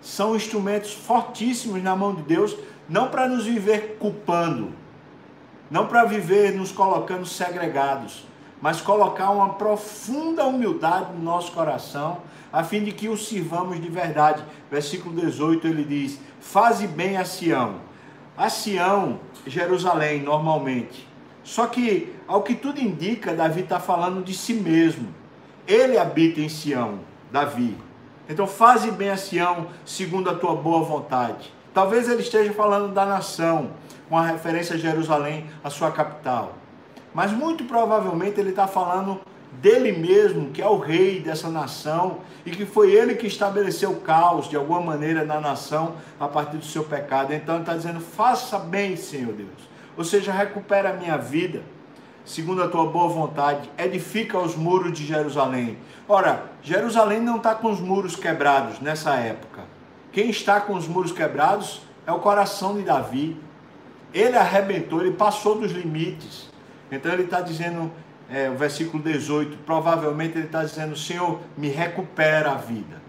são 0.00 0.36
instrumentos 0.36 0.92
fortíssimos 0.92 1.82
na 1.82 1.96
mão 1.96 2.14
de 2.14 2.22
Deus, 2.22 2.56
não 2.88 3.08
para 3.08 3.26
nos 3.26 3.46
viver 3.46 3.96
culpando, 3.98 4.72
não 5.70 5.86
para 5.86 6.04
viver 6.04 6.54
nos 6.54 6.70
colocando 6.70 7.24
segregados, 7.24 8.26
mas 8.60 8.80
colocar 8.80 9.30
uma 9.30 9.54
profunda 9.54 10.44
humildade 10.44 11.12
no 11.12 11.22
nosso 11.22 11.52
coração, 11.52 12.18
a 12.52 12.62
fim 12.62 12.84
de 12.84 12.92
que 12.92 13.08
o 13.08 13.16
sirvamos 13.16 13.80
de 13.80 13.88
verdade. 13.88 14.44
Versículo 14.70 15.18
18 15.18 15.66
ele 15.66 15.84
diz: 15.84 16.20
Faze 16.40 16.86
bem 16.86 17.16
a 17.16 17.24
Sião. 17.24 17.76
A 18.36 18.48
Sião, 18.48 19.20
Jerusalém, 19.46 20.22
normalmente. 20.22 21.06
Só 21.44 21.66
que, 21.66 22.14
ao 22.26 22.42
que 22.42 22.54
tudo 22.54 22.80
indica, 22.80 23.32
Davi 23.32 23.60
está 23.60 23.78
falando 23.78 24.24
de 24.24 24.34
si 24.34 24.54
mesmo. 24.54 25.08
Ele 25.66 25.96
habita 25.96 26.40
em 26.40 26.48
Sião, 26.48 27.00
Davi. 27.30 27.76
Então, 28.28 28.46
faze 28.46 28.90
bem 28.90 29.10
a 29.10 29.16
Sião, 29.16 29.68
segundo 29.84 30.28
a 30.28 30.34
tua 30.34 30.56
boa 30.56 30.82
vontade. 30.82 31.52
Talvez 31.72 32.08
ele 32.08 32.22
esteja 32.22 32.52
falando 32.52 32.92
da 32.92 33.04
nação, 33.06 33.70
com 34.08 34.18
a 34.18 34.26
referência 34.26 34.74
a 34.74 34.78
Jerusalém, 34.78 35.46
a 35.62 35.70
sua 35.70 35.92
capital. 35.92 36.54
Mas 37.12 37.30
muito 37.30 37.64
provavelmente 37.64 38.40
ele 38.40 38.50
está 38.50 38.66
falando 38.66 39.20
dele 39.60 39.92
mesmo, 39.92 40.50
que 40.50 40.60
é 40.60 40.68
o 40.68 40.78
rei 40.78 41.20
dessa 41.20 41.48
nação 41.48 42.18
e 42.44 42.50
que 42.50 42.66
foi 42.66 42.92
ele 42.92 43.14
que 43.14 43.26
estabeleceu 43.26 43.90
o 43.90 44.00
caos 44.00 44.48
de 44.48 44.56
alguma 44.56 44.80
maneira 44.80 45.24
na 45.24 45.40
nação 45.40 45.94
a 46.18 46.28
partir 46.28 46.56
do 46.56 46.64
seu 46.64 46.84
pecado. 46.84 47.32
Então 47.32 47.56
ele 47.56 47.62
está 47.62 47.74
dizendo: 47.74 48.00
faça 48.00 48.58
bem, 48.58 48.96
Senhor 48.96 49.32
Deus. 49.32 49.74
Ou 49.96 50.04
seja, 50.04 50.32
recupera 50.32 50.90
a 50.90 50.92
minha 50.92 51.16
vida, 51.16 51.62
segundo 52.24 52.62
a 52.62 52.68
tua 52.68 52.86
boa 52.86 53.08
vontade, 53.08 53.70
edifica 53.78 54.38
os 54.38 54.56
muros 54.56 54.92
de 54.92 55.06
Jerusalém. 55.06 55.78
Ora, 56.08 56.44
Jerusalém 56.62 57.20
não 57.20 57.36
está 57.36 57.54
com 57.54 57.70
os 57.70 57.80
muros 57.80 58.16
quebrados 58.16 58.80
nessa 58.80 59.14
época. 59.14 59.62
Quem 60.12 60.30
está 60.30 60.60
com 60.60 60.74
os 60.74 60.86
muros 60.86 61.12
quebrados 61.12 61.82
é 62.06 62.12
o 62.12 62.18
coração 62.18 62.74
de 62.76 62.82
Davi. 62.82 63.36
Ele 64.12 64.36
arrebentou, 64.36 65.00
ele 65.00 65.12
passou 65.12 65.58
dos 65.58 65.72
limites. 65.72 66.50
Então 66.90 67.12
ele 67.12 67.24
está 67.24 67.40
dizendo, 67.40 67.90
é, 68.30 68.48
o 68.48 68.54
versículo 68.54 69.02
18, 69.02 69.58
provavelmente 69.58 70.36
ele 70.38 70.46
está 70.46 70.64
dizendo, 70.64 70.96
Senhor, 70.96 71.40
me 71.56 71.68
recupera 71.68 72.52
a 72.52 72.54
vida. 72.54 73.02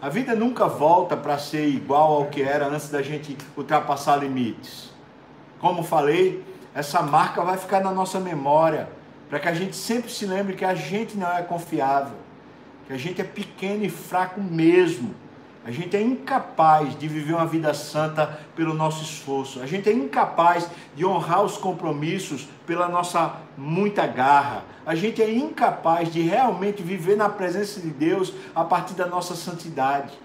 A 0.00 0.08
vida 0.08 0.34
nunca 0.34 0.66
volta 0.66 1.16
para 1.16 1.38
ser 1.38 1.66
igual 1.68 2.12
ao 2.12 2.26
que 2.26 2.42
era 2.42 2.66
antes 2.66 2.88
da 2.88 3.02
gente 3.02 3.36
ultrapassar 3.56 4.16
limites. 4.16 4.92
Como 5.58 5.82
falei, 5.82 6.44
essa 6.74 7.02
marca 7.02 7.42
vai 7.42 7.56
ficar 7.56 7.80
na 7.80 7.90
nossa 7.90 8.20
memória, 8.20 8.88
para 9.28 9.40
que 9.40 9.48
a 9.48 9.54
gente 9.54 9.74
sempre 9.74 10.10
se 10.10 10.24
lembre 10.24 10.54
que 10.54 10.64
a 10.64 10.74
gente 10.74 11.16
não 11.16 11.30
é 11.30 11.42
confiável, 11.42 12.16
que 12.86 12.92
a 12.92 12.96
gente 12.96 13.20
é 13.20 13.24
pequeno 13.24 13.84
e 13.84 13.90
fraco 13.90 14.40
mesmo 14.40 15.14
a 15.68 15.70
gente 15.70 15.94
é 15.94 16.00
incapaz 16.00 16.98
de 16.98 17.06
viver 17.06 17.34
uma 17.34 17.44
vida 17.44 17.74
santa 17.74 18.40
pelo 18.56 18.72
nosso 18.72 19.02
esforço. 19.02 19.60
A 19.60 19.66
gente 19.66 19.86
é 19.86 19.92
incapaz 19.92 20.66
de 20.96 21.04
honrar 21.04 21.44
os 21.44 21.58
compromissos 21.58 22.48
pela 22.66 22.88
nossa 22.88 23.34
muita 23.54 24.06
garra. 24.06 24.64
A 24.86 24.94
gente 24.94 25.22
é 25.22 25.30
incapaz 25.30 26.10
de 26.10 26.22
realmente 26.22 26.82
viver 26.82 27.18
na 27.18 27.28
presença 27.28 27.80
de 27.80 27.90
Deus 27.90 28.32
a 28.54 28.64
partir 28.64 28.94
da 28.94 29.04
nossa 29.04 29.34
santidade. 29.34 30.18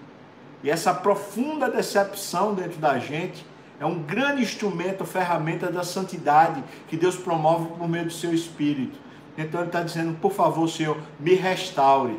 E 0.62 0.70
essa 0.70 0.94
profunda 0.94 1.70
decepção 1.70 2.54
dentro 2.54 2.78
da 2.78 2.98
gente 2.98 3.44
é 3.78 3.84
um 3.84 3.98
grande 3.98 4.40
instrumento, 4.40 5.04
ferramenta 5.04 5.70
da 5.70 5.84
santidade 5.84 6.64
que 6.88 6.96
Deus 6.96 7.16
promove 7.16 7.66
por 7.76 7.86
meio 7.86 8.06
do 8.06 8.10
seu 8.10 8.32
Espírito. 8.32 8.98
Então 9.36 9.60
ele 9.60 9.68
está 9.68 9.82
dizendo, 9.82 10.18
por 10.18 10.32
favor, 10.32 10.66
Senhor, 10.70 10.96
me 11.20 11.34
restaure 11.34 12.18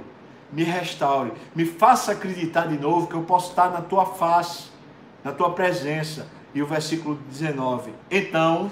me 0.51 0.63
restaure, 0.63 1.33
me 1.55 1.65
faça 1.65 2.11
acreditar 2.11 2.67
de 2.67 2.77
novo 2.77 3.07
que 3.07 3.15
eu 3.15 3.23
posso 3.23 3.49
estar 3.49 3.69
na 3.69 3.81
tua 3.81 4.05
face, 4.05 4.65
na 5.23 5.31
tua 5.31 5.51
presença. 5.51 6.27
E 6.53 6.61
o 6.61 6.65
versículo 6.65 7.19
19: 7.29 7.93
Então, 8.09 8.71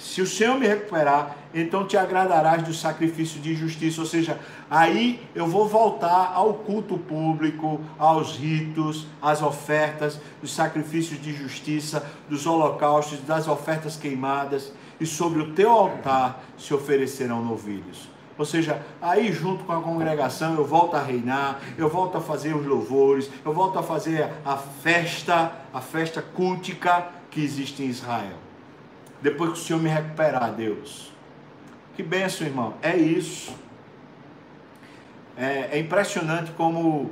se 0.00 0.22
o 0.22 0.26
Senhor 0.26 0.58
me 0.58 0.66
recuperar, 0.66 1.36
então 1.52 1.86
te 1.86 1.94
agradarás 1.94 2.62
do 2.62 2.72
sacrifício 2.72 3.38
de 3.38 3.54
justiça. 3.54 4.00
Ou 4.00 4.06
seja, 4.06 4.40
aí 4.70 5.22
eu 5.34 5.46
vou 5.46 5.68
voltar 5.68 6.32
ao 6.34 6.54
culto 6.54 6.96
público, 6.96 7.80
aos 7.98 8.36
ritos, 8.36 9.06
às 9.20 9.42
ofertas, 9.42 10.18
dos 10.40 10.54
sacrifícios 10.54 11.20
de 11.20 11.34
justiça, 11.34 12.08
dos 12.30 12.46
holocaustos, 12.46 13.20
das 13.20 13.46
ofertas 13.46 13.96
queimadas, 13.96 14.72
e 14.98 15.04
sobre 15.04 15.42
o 15.42 15.52
teu 15.52 15.70
altar 15.70 16.42
se 16.56 16.72
oferecerão 16.72 17.44
novilhos. 17.44 18.08
Ou 18.40 18.46
seja, 18.46 18.80
aí 19.02 19.30
junto 19.34 19.64
com 19.64 19.72
a 19.74 19.82
congregação 19.82 20.54
eu 20.54 20.64
volto 20.64 20.96
a 20.96 21.02
reinar, 21.02 21.60
eu 21.76 21.90
volto 21.90 22.16
a 22.16 22.22
fazer 22.22 22.56
os 22.56 22.64
louvores, 22.64 23.30
eu 23.44 23.52
volto 23.52 23.78
a 23.78 23.82
fazer 23.82 24.30
a 24.42 24.56
festa, 24.56 25.52
a 25.74 25.80
festa 25.82 26.22
cultica 26.22 27.06
que 27.30 27.44
existe 27.44 27.82
em 27.82 27.88
Israel. 27.88 28.38
Depois 29.20 29.52
que 29.52 29.58
o 29.58 29.62
Senhor 29.62 29.82
me 29.82 29.90
recuperar, 29.90 30.54
Deus. 30.54 31.12
Que 31.94 32.02
benção, 32.02 32.46
irmão. 32.46 32.72
É 32.80 32.96
isso. 32.96 33.54
É, 35.36 35.68
é 35.72 35.78
impressionante 35.78 36.50
como 36.52 37.10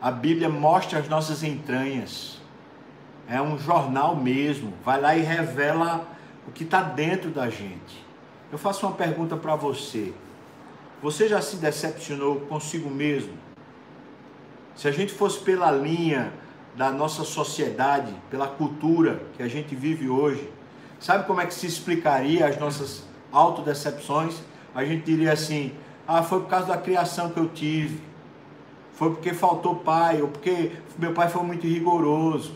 a 0.00 0.12
Bíblia 0.12 0.48
mostra 0.48 1.00
as 1.00 1.08
nossas 1.08 1.42
entranhas. 1.42 2.40
É 3.28 3.42
um 3.42 3.58
jornal 3.58 4.14
mesmo. 4.14 4.74
Vai 4.84 5.00
lá 5.00 5.16
e 5.16 5.22
revela 5.22 6.06
o 6.46 6.52
que 6.52 6.62
está 6.62 6.82
dentro 6.82 7.30
da 7.30 7.50
gente. 7.50 8.06
Eu 8.52 8.58
faço 8.58 8.86
uma 8.86 8.94
pergunta 8.94 9.36
para 9.36 9.56
você. 9.56 10.14
Você 11.00 11.28
já 11.28 11.40
se 11.40 11.56
decepcionou 11.56 12.40
consigo 12.40 12.90
mesmo? 12.90 13.32
Se 14.74 14.88
a 14.88 14.90
gente 14.90 15.12
fosse 15.12 15.38
pela 15.38 15.70
linha 15.70 16.32
da 16.76 16.90
nossa 16.90 17.22
sociedade, 17.22 18.12
pela 18.28 18.48
cultura 18.48 19.22
que 19.36 19.42
a 19.42 19.48
gente 19.48 19.76
vive 19.76 20.08
hoje, 20.08 20.52
sabe 20.98 21.24
como 21.24 21.40
é 21.40 21.46
que 21.46 21.54
se 21.54 21.66
explicaria 21.66 22.46
as 22.48 22.58
nossas 22.58 23.04
autodecepções? 23.30 24.40
A 24.74 24.84
gente 24.84 25.04
diria 25.04 25.32
assim: 25.32 25.72
ah, 26.06 26.24
foi 26.24 26.40
por 26.40 26.48
causa 26.48 26.66
da 26.66 26.76
criação 26.76 27.30
que 27.30 27.38
eu 27.38 27.48
tive, 27.48 28.00
foi 28.94 29.10
porque 29.10 29.32
faltou 29.32 29.76
pai, 29.76 30.20
ou 30.20 30.26
porque 30.26 30.72
meu 30.98 31.12
pai 31.12 31.28
foi 31.28 31.44
muito 31.44 31.64
rigoroso. 31.64 32.54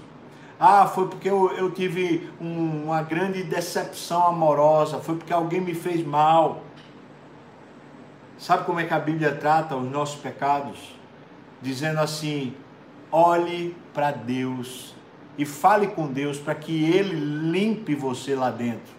Ah, 0.58 0.86
foi 0.86 1.06
porque 1.06 1.30
eu, 1.30 1.50
eu 1.52 1.70
tive 1.70 2.28
um, 2.40 2.84
uma 2.86 3.02
grande 3.02 3.44
decepção 3.44 4.26
amorosa, 4.26 4.98
foi 4.98 5.14
porque 5.14 5.32
alguém 5.32 5.60
me 5.60 5.74
fez 5.74 6.04
mal. 6.04 6.62
Sabe 8.42 8.64
como 8.64 8.80
é 8.80 8.84
que 8.84 8.92
a 8.92 8.98
Bíblia 8.98 9.36
trata 9.36 9.76
os 9.76 9.88
nossos 9.88 10.20
pecados? 10.20 10.76
Dizendo 11.62 12.00
assim: 12.00 12.56
olhe 13.08 13.76
para 13.94 14.10
Deus 14.10 14.96
e 15.38 15.46
fale 15.46 15.86
com 15.86 16.08
Deus 16.08 16.38
para 16.38 16.52
que 16.56 16.90
Ele 16.90 17.14
limpe 17.14 17.94
você 17.94 18.34
lá 18.34 18.50
dentro. 18.50 18.92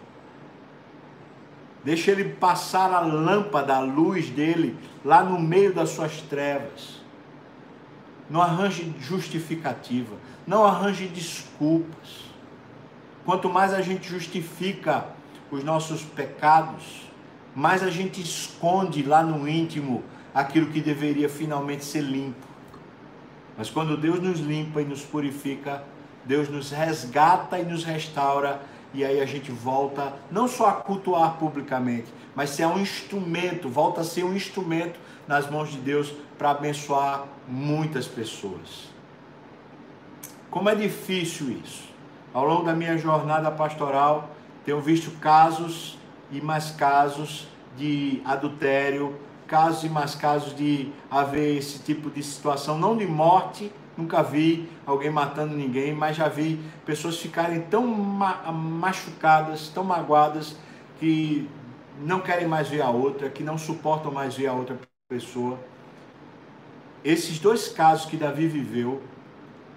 Deixe 1.84 2.10
Ele 2.10 2.24
passar 2.24 2.94
a 2.94 3.02
lâmpada, 3.02 3.76
a 3.76 3.82
luz 3.82 4.30
dele, 4.30 4.78
lá 5.04 5.22
no 5.22 5.38
meio 5.38 5.74
das 5.74 5.90
suas 5.90 6.22
trevas. 6.22 7.02
Não 8.30 8.42
arranje 8.42 8.96
justificativa, 8.98 10.16
não 10.48 10.64
arranje 10.64 11.06
desculpas. 11.10 12.32
Quanto 13.26 13.50
mais 13.50 13.74
a 13.74 13.82
gente 13.82 14.08
justifica 14.08 15.08
os 15.52 15.66
nossos 15.66 16.02
pecados, 16.02 17.03
mais 17.56 17.84
a 17.84 17.90
gente 17.90 18.22
esconde 18.22 19.04
lá 19.04 19.24
no 19.24 19.48
íntimo 19.48 20.04
aquilo 20.34 20.68
que 20.68 20.82
deveria 20.82 21.30
finalmente 21.30 21.86
ser 21.86 22.02
limpo. 22.02 22.48
Mas 23.58 23.70
quando 23.70 23.96
Deus 23.96 24.20
nos 24.20 24.40
limpa 24.40 24.82
e 24.82 24.86
nos 24.86 25.02
purifica, 25.02 25.84
Deus 26.26 26.50
nos 26.50 26.72
resgata 26.72 27.60
e 27.60 27.64
nos 27.64 27.84
restaura, 27.84 28.62
e 28.94 29.04
aí 29.04 29.20
a 29.22 29.26
gente 29.26 29.52
volta 29.52 30.14
não 30.32 30.48
só 30.48 30.70
a 30.70 30.74
cultuar 30.74 31.38
publicamente, 31.38 32.08
mas 32.36 32.52
ser 32.52 32.66
um 32.66 32.80
instrumento, 32.80 33.70
volta 33.70 34.02
a 34.02 34.04
ser 34.04 34.24
um 34.24 34.36
instrumento 34.36 35.00
nas 35.28 35.50
mãos 35.50 35.72
de 35.72 35.78
Deus 35.78 36.14
para 36.38 36.52
abençoar 36.52 37.26
muitas 37.48 38.08
pessoas. 38.08 38.92
Como 40.50 40.70
é 40.70 40.76
difícil 40.76 41.58
isso. 41.64 41.84
Ao 42.34 42.46
longo 42.46 42.64
da 42.64 42.74
minha 42.74 42.98
jornada 42.98 43.52
pastoral, 43.52 44.30
tenho 44.66 44.82
visto 44.82 45.12
casos 45.20 45.98
e 46.34 46.42
mais 46.42 46.72
casos 46.72 47.48
de 47.78 48.22
adultério, 48.26 49.16
casos 49.48 49.84
e 49.84 49.90
mais 49.90 50.16
casos 50.16 50.56
de 50.56 50.92
haver 51.10 51.58
esse 51.58 51.80
tipo 51.80 52.10
de 52.10 52.24
situação, 52.24 52.78
não 52.78 52.98
de 52.98 53.06
morte, 53.06 53.72
nunca 53.96 54.24
vi 54.24 54.68
alguém 54.86 55.12
matando 55.12 55.56
ninguém, 55.56 55.94
mas 55.94 56.18
já 56.18 56.28
vi 56.28 56.60
pessoas 56.86 57.18
ficarem 57.18 57.62
tão 57.62 57.86
machucadas, 57.86 59.70
tão 59.70 59.84
magoadas, 59.84 60.58
que 61.00 61.48
não 62.02 62.20
querem 62.20 62.48
mais 62.48 62.68
ver 62.68 62.82
a 62.82 62.90
outra, 62.90 63.30
que 63.30 63.44
não 63.44 63.58
suportam 63.58 64.12
mais 64.12 64.36
ver 64.36 64.48
a 64.48 64.54
outra 64.54 64.78
pessoa. 65.08 65.60
Esses 67.04 67.38
dois 67.38 67.68
casos 67.68 68.06
que 68.06 68.18
Davi 68.18 68.48
viveu 68.48 69.02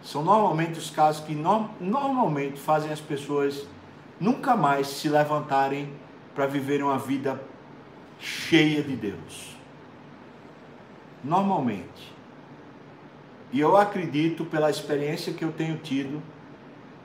são 0.02 0.22
normalmente 0.22 0.78
os 0.78 0.88
casos 0.88 1.24
que 1.24 1.34
no, 1.34 1.68
normalmente 1.80 2.58
fazem 2.58 2.92
as 2.92 3.00
pessoas 3.00 3.66
nunca 4.18 4.56
mais 4.56 4.86
se 4.86 5.08
levantarem 5.08 5.92
para 6.36 6.46
viver 6.46 6.82
uma 6.84 6.98
vida 6.98 7.42
cheia 8.20 8.82
de 8.82 8.94
Deus. 8.94 9.56
Normalmente. 11.24 12.14
E 13.50 13.58
eu 13.58 13.74
acredito, 13.74 14.44
pela 14.44 14.68
experiência 14.68 15.32
que 15.32 15.42
eu 15.42 15.50
tenho 15.50 15.78
tido, 15.78 16.22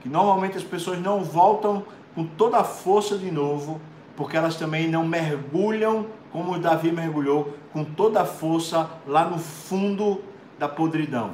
que 0.02 0.10
normalmente 0.10 0.58
as 0.58 0.64
pessoas 0.64 1.00
não 1.00 1.24
voltam 1.24 1.86
com 2.14 2.26
toda 2.26 2.58
a 2.58 2.64
força 2.64 3.18
de 3.18 3.32
novo, 3.32 3.80
porque 4.18 4.36
elas 4.36 4.58
também 4.58 4.90
não 4.90 5.08
mergulham 5.08 6.08
como 6.32 6.60
Davi 6.60 6.92
mergulhou, 6.92 7.58
com 7.72 7.84
toda 7.84 8.22
a 8.22 8.26
força 8.26 8.90
lá 9.08 9.26
no 9.26 9.38
fundo 9.38 10.22
da 10.60 10.68
podridão. 10.68 11.32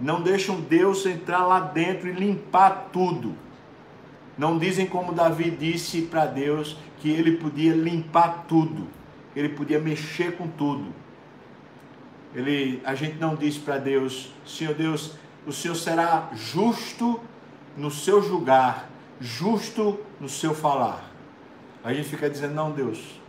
Não 0.00 0.22
deixam 0.22 0.60
Deus 0.60 1.04
entrar 1.06 1.44
lá 1.46 1.60
dentro 1.60 2.08
e 2.08 2.12
limpar 2.12 2.88
tudo 2.92 3.34
não 4.40 4.56
dizem 4.56 4.86
como 4.86 5.12
Davi 5.12 5.50
disse 5.50 6.00
para 6.00 6.24
Deus 6.24 6.74
que 6.98 7.10
ele 7.10 7.36
podia 7.36 7.74
limpar 7.74 8.46
tudo, 8.48 8.88
ele 9.36 9.50
podia 9.50 9.78
mexer 9.78 10.34
com 10.34 10.48
tudo. 10.48 10.94
Ele, 12.34 12.80
a 12.82 12.94
gente 12.94 13.18
não 13.18 13.34
diz 13.34 13.58
para 13.58 13.76
Deus, 13.76 14.32
Senhor 14.46 14.72
Deus, 14.72 15.12
o 15.46 15.52
Senhor 15.52 15.74
será 15.74 16.30
justo 16.32 17.20
no 17.76 17.90
seu 17.90 18.22
julgar, 18.22 18.88
justo 19.20 20.00
no 20.18 20.28
seu 20.28 20.54
falar. 20.54 21.04
A 21.84 21.92
gente 21.92 22.08
fica 22.08 22.30
dizendo, 22.30 22.54
não, 22.54 22.72
Deus, 22.72 23.20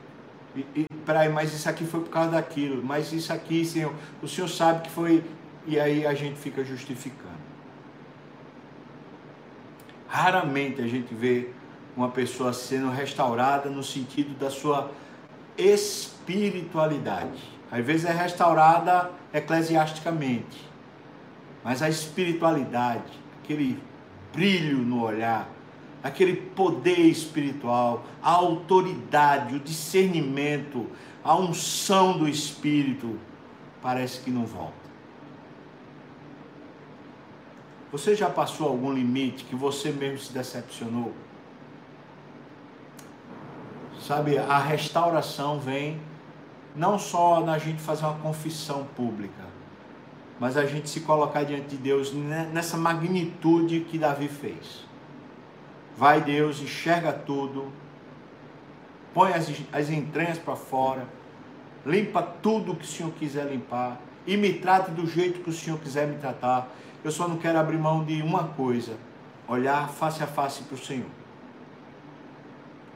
e, 0.55 0.65
e, 0.73 0.85
peraí, 1.05 1.27
mas 1.27 1.53
isso 1.53 1.67
aqui 1.67 1.83
foi 1.83 1.99
por 1.99 2.09
causa 2.09 2.31
daquilo, 2.31 2.81
mas 2.81 3.11
isso 3.11 3.33
aqui, 3.33 3.65
Senhor, 3.65 3.93
o 4.21 4.29
Senhor 4.29 4.47
sabe 4.47 4.83
que 4.83 4.89
foi, 4.89 5.25
e 5.67 5.77
aí 5.77 6.07
a 6.07 6.13
gente 6.13 6.39
fica 6.39 6.63
justificando. 6.63 7.30
Raramente 10.11 10.81
a 10.81 10.87
gente 10.87 11.15
vê 11.15 11.51
uma 11.95 12.09
pessoa 12.09 12.51
sendo 12.51 12.89
restaurada 12.89 13.69
no 13.69 13.81
sentido 13.81 14.37
da 14.37 14.49
sua 14.49 14.91
espiritualidade. 15.57 17.41
Às 17.71 17.85
vezes 17.85 18.05
é 18.05 18.11
restaurada 18.11 19.09
eclesiasticamente, 19.33 20.69
mas 21.63 21.81
a 21.81 21.87
espiritualidade, 21.87 23.17
aquele 23.41 23.81
brilho 24.33 24.79
no 24.79 25.01
olhar, 25.01 25.49
aquele 26.03 26.35
poder 26.35 26.99
espiritual, 26.99 28.03
a 28.21 28.31
autoridade, 28.31 29.55
o 29.55 29.59
discernimento, 29.61 30.87
a 31.23 31.37
unção 31.37 32.17
do 32.17 32.27
Espírito, 32.27 33.17
parece 33.81 34.19
que 34.19 34.29
não 34.29 34.45
volta. 34.45 34.90
Você 37.91 38.15
já 38.15 38.29
passou 38.29 38.69
algum 38.69 38.93
limite 38.93 39.43
que 39.43 39.55
você 39.55 39.91
mesmo 39.91 40.19
se 40.19 40.31
decepcionou? 40.31 41.11
Sabe, 43.99 44.37
a 44.37 44.57
restauração 44.57 45.59
vem 45.59 45.99
não 46.75 46.97
só 46.97 47.41
na 47.41 47.57
gente 47.57 47.81
fazer 47.81 48.05
uma 48.05 48.17
confissão 48.19 48.85
pública, 48.95 49.43
mas 50.39 50.57
a 50.57 50.65
gente 50.65 50.89
se 50.89 51.01
colocar 51.01 51.43
diante 51.43 51.67
de 51.67 51.77
Deus 51.77 52.13
nessa 52.13 52.77
magnitude 52.77 53.81
que 53.81 53.97
Davi 53.97 54.27
fez. 54.27 54.85
Vai 55.95 56.21
Deus, 56.21 56.61
enxerga 56.61 57.11
tudo, 57.11 57.71
põe 59.13 59.33
as, 59.33 59.51
as 59.71 59.89
entranhas 59.89 60.37
para 60.37 60.55
fora, 60.55 61.05
limpa 61.85 62.23
tudo 62.23 62.75
que 62.75 62.85
o 62.85 62.87
Senhor 62.87 63.11
quiser 63.11 63.45
limpar 63.51 63.99
e 64.25 64.37
me 64.37 64.53
trate 64.53 64.91
do 64.91 65.05
jeito 65.05 65.41
que 65.41 65.49
o 65.49 65.53
Senhor 65.53 65.77
quiser 65.79 66.07
me 66.07 66.17
tratar. 66.17 66.69
Eu 67.03 67.11
só 67.11 67.27
não 67.27 67.37
quero 67.37 67.57
abrir 67.57 67.77
mão 67.77 68.03
de 68.03 68.21
uma 68.21 68.45
coisa: 68.49 68.97
olhar 69.47 69.89
face 69.89 70.23
a 70.23 70.27
face 70.27 70.63
para 70.63 70.75
o 70.75 70.77
Senhor. 70.77 71.09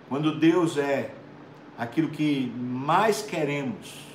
Quando 0.07 0.37
Deus 0.37 0.77
é 0.77 1.11
aquilo 1.77 2.09
que 2.09 2.53
mais 2.55 3.21
queremos, 3.21 4.05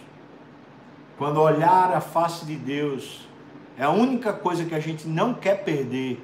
Quando 1.20 1.38
olhar 1.38 1.92
a 1.92 2.00
face 2.00 2.46
de 2.46 2.56
Deus 2.56 3.28
é 3.76 3.84
a 3.84 3.90
única 3.90 4.32
coisa 4.32 4.64
que 4.64 4.74
a 4.74 4.80
gente 4.80 5.06
não 5.06 5.34
quer 5.34 5.62
perder, 5.62 6.18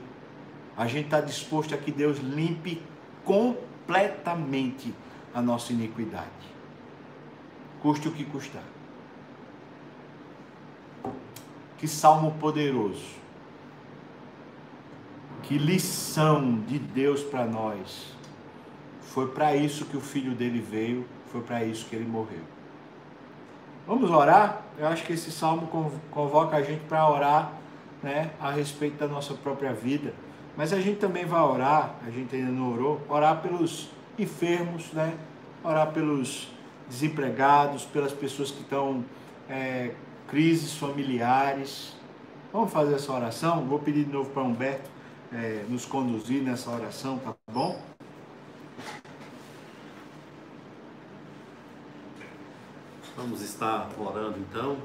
a 0.75 0.87
gente 0.87 1.05
está 1.05 1.21
disposto 1.21 1.75
a 1.75 1.77
que 1.77 1.93
Deus 1.93 2.17
limpe 2.17 2.83
completamente 3.23 4.95
a 5.35 5.43
nossa 5.43 5.75
iniquidade. 5.75 6.25
Custe 7.83 8.09
o 8.09 8.11
que 8.11 8.25
custar. 8.25 8.63
Que 11.77 11.87
salmo 11.87 12.33
poderoso. 12.41 13.05
Que 15.47 15.59
lição 15.59 16.59
de 16.67 16.77
Deus 16.77 17.23
para 17.23 17.47
nós. 17.47 18.13
Foi 19.01 19.29
para 19.29 19.55
isso 19.55 19.85
que 19.85 19.97
o 19.97 20.01
filho 20.01 20.35
dele 20.35 20.61
veio, 20.61 21.07
foi 21.31 21.41
para 21.41 21.65
isso 21.65 21.87
que 21.87 21.95
ele 21.95 22.05
morreu. 22.05 22.43
Vamos 23.87 24.11
orar? 24.11 24.63
Eu 24.77 24.89
acho 24.89 25.05
que 25.05 25.13
esse 25.13 25.31
salmo 25.31 25.69
convoca 26.11 26.57
a 26.57 26.63
gente 26.63 26.83
para 26.87 27.09
orar 27.09 27.53
né, 28.03 28.33
a 28.41 28.51
respeito 28.51 28.99
da 28.99 29.07
nossa 29.07 29.35
própria 29.35 29.73
vida. 29.73 30.13
Mas 30.57 30.73
a 30.73 30.81
gente 30.81 30.99
também 30.99 31.25
vai 31.25 31.41
orar, 31.41 31.95
a 32.05 32.11
gente 32.11 32.35
ainda 32.35 32.51
não 32.51 32.73
orou, 32.73 33.01
orar 33.09 33.41
pelos 33.41 33.89
enfermos, 34.19 34.93
né? 34.93 35.17
orar 35.63 35.93
pelos 35.93 36.51
desempregados, 36.89 37.85
pelas 37.85 38.13
pessoas 38.13 38.51
que 38.51 38.63
estão 38.63 39.05
é, 39.49 39.93
crises 40.27 40.75
familiares. 40.75 41.97
Vamos 42.53 42.73
fazer 42.73 42.97
essa 42.97 43.13
oração? 43.13 43.65
Vou 43.65 43.79
pedir 43.79 44.07
de 44.07 44.13
novo 44.13 44.31
para 44.31 44.43
Humberto 44.43 44.96
é, 45.33 45.65
nos 45.69 45.85
conduzir 45.85 46.43
nessa 46.43 46.71
oração, 46.71 47.19
tá 47.19 47.35
bom? 47.51 47.81
Vamos 53.17 53.41
estar 53.41 53.89
orando 53.99 54.39
então, 54.39 54.77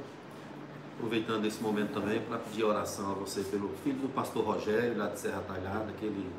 aproveitando 0.96 1.46
esse 1.46 1.62
momento 1.62 1.94
também 1.94 2.22
para 2.22 2.38
pedir 2.38 2.64
oração 2.64 3.12
a 3.12 3.14
você 3.14 3.42
pelo 3.44 3.70
filho 3.84 4.00
do 4.00 4.10
pastor 4.10 4.46
Rogério, 4.46 4.98
lá 4.98 5.08
de 5.08 5.20
Serra 5.20 5.42
Talhada, 5.42 5.92
que 6.00 6.06
ele 6.06 6.32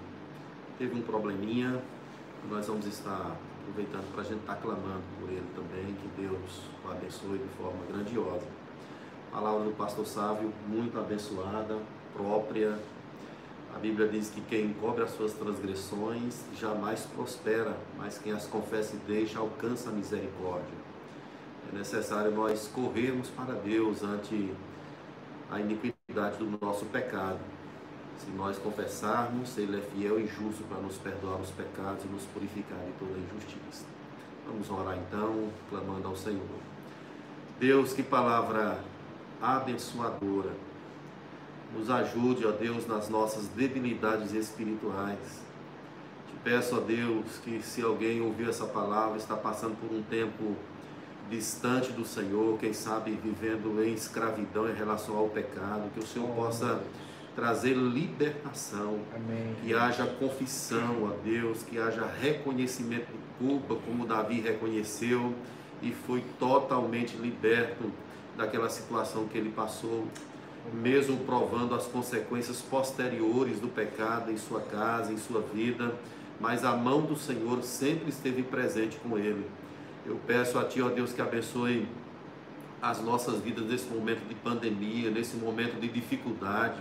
teve 0.78 0.98
um 0.98 1.02
probleminha. 1.02 1.82
Nós 2.50 2.66
vamos 2.66 2.86
estar 2.86 3.36
aproveitando 3.60 4.10
para 4.12 4.22
a 4.22 4.24
gente 4.24 4.40
estar 4.40 4.56
clamando 4.56 5.02
por 5.20 5.28
ele 5.28 5.46
também, 5.54 5.94
que 5.94 6.20
Deus 6.20 6.62
o 6.84 6.90
abençoe 6.90 7.38
de 7.38 7.48
forma 7.56 7.84
grandiosa. 7.86 8.46
Palavra 9.30 9.64
do 9.64 9.76
pastor 9.76 10.06
Sávio, 10.06 10.52
muito 10.66 10.98
abençoada, 10.98 11.78
própria. 12.12 12.78
A 13.74 13.78
Bíblia 13.78 14.06
diz 14.06 14.30
que 14.30 14.40
quem 14.42 14.66
encobre 14.66 15.02
as 15.02 15.12
suas 15.12 15.32
transgressões 15.32 16.44
jamais 16.58 17.06
prospera, 17.06 17.76
mas 17.96 18.18
quem 18.18 18.32
as 18.32 18.46
confessa 18.46 18.94
e 18.94 18.98
deixa 19.06 19.38
alcança 19.38 19.88
a 19.88 19.92
misericórdia. 19.92 20.82
É 21.72 21.78
necessário 21.78 22.30
nós 22.32 22.68
corrermos 22.68 23.28
para 23.30 23.54
Deus 23.54 24.02
ante 24.02 24.52
a 25.50 25.58
iniquidade 25.58 26.36
do 26.36 26.58
nosso 26.60 26.84
pecado. 26.86 27.40
Se 28.18 28.30
nós 28.30 28.58
confessarmos, 28.58 29.56
Ele 29.56 29.78
é 29.78 29.80
fiel 29.80 30.20
e 30.20 30.26
justo 30.26 30.62
para 30.68 30.78
nos 30.78 30.96
perdoar 30.98 31.40
os 31.40 31.50
pecados 31.50 32.04
e 32.04 32.08
nos 32.08 32.24
purificar 32.24 32.78
de 32.78 32.92
toda 32.98 33.18
injustiça. 33.18 33.84
Vamos 34.46 34.70
orar 34.70 34.98
então, 34.98 35.48
clamando 35.70 36.08
ao 36.08 36.16
Senhor. 36.16 36.40
Deus, 37.58 37.92
que 37.92 38.02
palavra 38.02 38.78
abençoadora. 39.40 40.50
Nos 41.76 41.88
ajude, 41.88 42.46
ó 42.46 42.50
Deus, 42.50 42.86
nas 42.86 43.08
nossas 43.08 43.48
debilidades 43.48 44.32
espirituais. 44.34 45.42
Te 46.28 46.36
peço, 46.44 46.76
ó 46.76 46.80
Deus, 46.80 47.38
que 47.42 47.62
se 47.62 47.82
alguém 47.82 48.20
ouvir 48.20 48.48
essa 48.48 48.66
palavra, 48.66 49.16
está 49.16 49.36
passando 49.36 49.76
por 49.80 49.94
um 49.94 50.02
tempo 50.02 50.56
distante 51.30 51.92
do 51.92 52.04
Senhor, 52.04 52.58
quem 52.58 52.72
sabe 52.72 53.12
vivendo 53.12 53.82
em 53.82 53.94
escravidão 53.94 54.68
em 54.68 54.74
relação 54.74 55.16
ao 55.16 55.28
pecado, 55.28 55.90
que 55.94 56.00
o 56.00 56.06
Senhor 56.06 56.28
oh, 56.30 56.34
possa 56.34 56.82
trazer 57.34 57.74
libertação, 57.74 58.98
Amém. 59.14 59.56
que 59.62 59.72
haja 59.72 60.06
confissão 60.06 61.10
a 61.10 61.24
Deus, 61.24 61.62
que 61.62 61.78
haja 61.78 62.06
reconhecimento 62.20 63.06
de 63.06 63.46
culpa, 63.46 63.74
como 63.86 64.06
Davi 64.06 64.40
reconheceu 64.40 65.34
e 65.80 65.92
foi 65.92 66.22
totalmente 66.38 67.16
liberto 67.16 67.90
daquela 68.36 68.68
situação 68.68 69.26
que 69.26 69.38
ele 69.38 69.50
passou, 69.50 70.06
mesmo 70.72 71.18
provando 71.18 71.74
as 71.74 71.86
consequências 71.86 72.60
posteriores 72.60 73.58
do 73.58 73.68
pecado 73.68 74.30
em 74.30 74.36
sua 74.36 74.60
casa, 74.60 75.12
em 75.12 75.18
sua 75.18 75.40
vida, 75.40 75.94
mas 76.40 76.64
a 76.64 76.76
mão 76.76 77.02
do 77.02 77.16
Senhor 77.16 77.62
sempre 77.62 78.10
esteve 78.10 78.42
presente 78.42 78.96
com 78.98 79.18
ele. 79.18 79.46
Eu 80.04 80.20
peço 80.26 80.58
a 80.58 80.64
Ti, 80.64 80.82
ó 80.82 80.88
Deus, 80.88 81.12
que 81.12 81.20
abençoe 81.20 81.86
as 82.80 83.00
nossas 83.00 83.40
vidas 83.40 83.64
nesse 83.64 83.86
momento 83.86 84.26
de 84.28 84.34
pandemia, 84.34 85.10
nesse 85.10 85.36
momento 85.36 85.80
de 85.80 85.88
dificuldade. 85.88 86.80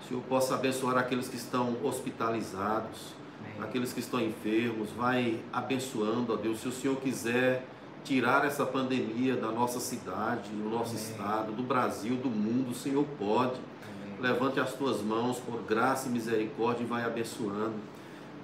O 0.00 0.08
Senhor 0.08 0.22
possa 0.22 0.54
abençoar 0.54 0.96
aqueles 0.96 1.28
que 1.28 1.36
estão 1.36 1.76
hospitalizados, 1.82 3.14
Amém. 3.40 3.68
aqueles 3.68 3.92
que 3.92 4.00
estão 4.00 4.20
enfermos. 4.20 4.90
Vai 4.90 5.40
abençoando, 5.52 6.32
ó 6.32 6.36
Deus. 6.36 6.60
Se 6.60 6.68
o 6.68 6.72
Senhor 6.72 6.96
quiser 6.96 7.66
tirar 8.04 8.44
essa 8.44 8.66
pandemia 8.66 9.36
da 9.36 9.50
nossa 9.50 9.80
cidade, 9.80 10.50
do 10.50 10.68
nosso 10.68 10.96
Amém. 10.96 11.02
estado, 11.02 11.52
do 11.52 11.62
Brasil, 11.62 12.16
do 12.16 12.28
mundo, 12.28 12.70
o 12.72 12.74
Senhor 12.74 13.04
pode. 13.18 13.54
Amém. 13.54 14.20
Levante 14.20 14.60
as 14.60 14.72
tuas 14.74 15.00
mãos 15.00 15.38
por 15.38 15.62
graça 15.62 16.08
e 16.08 16.10
misericórdia 16.10 16.82
e 16.82 16.86
vai 16.86 17.04
abençoando. 17.04 17.74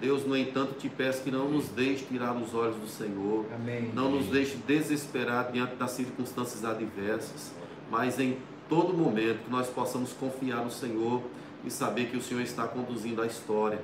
Deus, 0.01 0.25
no 0.25 0.37
entanto, 0.37 0.75
te 0.79 0.89
peço 0.89 1.23
que 1.25 1.31
não 1.31 1.49
nos 1.49 1.69
deixe 1.69 2.05
tirar 2.05 2.33
os 2.37 2.55
olhos 2.55 2.77
do 2.77 2.87
Senhor, 2.87 3.47
Amém. 3.53 3.91
não 3.93 4.11
nos 4.11 4.27
deixe 4.27 4.57
desesperar 4.59 5.51
diante 5.51 5.75
das 5.75 5.91
circunstâncias 5.91 6.65
adversas, 6.65 7.53
mas 7.91 8.21
em 8.21 8.39
todo 8.69 8.95
momento 8.95 9.45
que 9.45 9.51
nós 9.51 9.69
possamos 9.69 10.13
confiar 10.13 10.65
no 10.65 10.71
Senhor 10.71 11.21
e 11.65 11.71
saber 11.71 12.11
que 12.11 12.17
o 12.17 12.23
Senhor 12.23 12.43
está 12.43 12.69
conduzindo 12.69 13.21
a 13.21 13.27
história. 13.27 13.81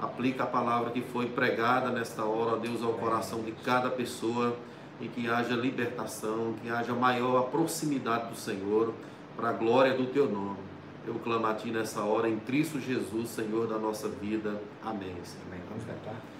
Aplica 0.00 0.42
a 0.42 0.46
palavra 0.46 0.90
que 0.90 1.00
foi 1.00 1.26
pregada 1.26 1.90
nesta 1.90 2.24
hora, 2.24 2.58
Deus, 2.58 2.82
ao 2.82 2.94
coração 2.94 3.40
de 3.42 3.52
cada 3.52 3.88
pessoa 3.88 4.56
e 5.00 5.08
que 5.08 5.28
haja 5.28 5.54
libertação, 5.54 6.54
que 6.62 6.70
haja 6.70 6.92
maior 6.92 7.50
proximidade 7.50 8.30
do 8.30 8.36
Senhor, 8.36 8.94
para 9.36 9.50
a 9.50 9.52
glória 9.52 9.94
do 9.94 10.06
teu 10.06 10.30
nome. 10.30 10.58
Eu 11.06 11.14
clamo 11.16 11.46
a 11.46 11.54
ti 11.54 11.70
nessa 11.70 12.02
hora, 12.02 12.28
em 12.28 12.38
Cristo 12.38 12.80
Jesus, 12.80 13.30
Senhor 13.30 13.66
da 13.66 13.78
nossa 13.78 14.08
vida. 14.08 14.60
Amém. 14.82 15.14
Amém. 15.46 15.60
Vamos 15.68 15.84
cantar. 15.84 16.33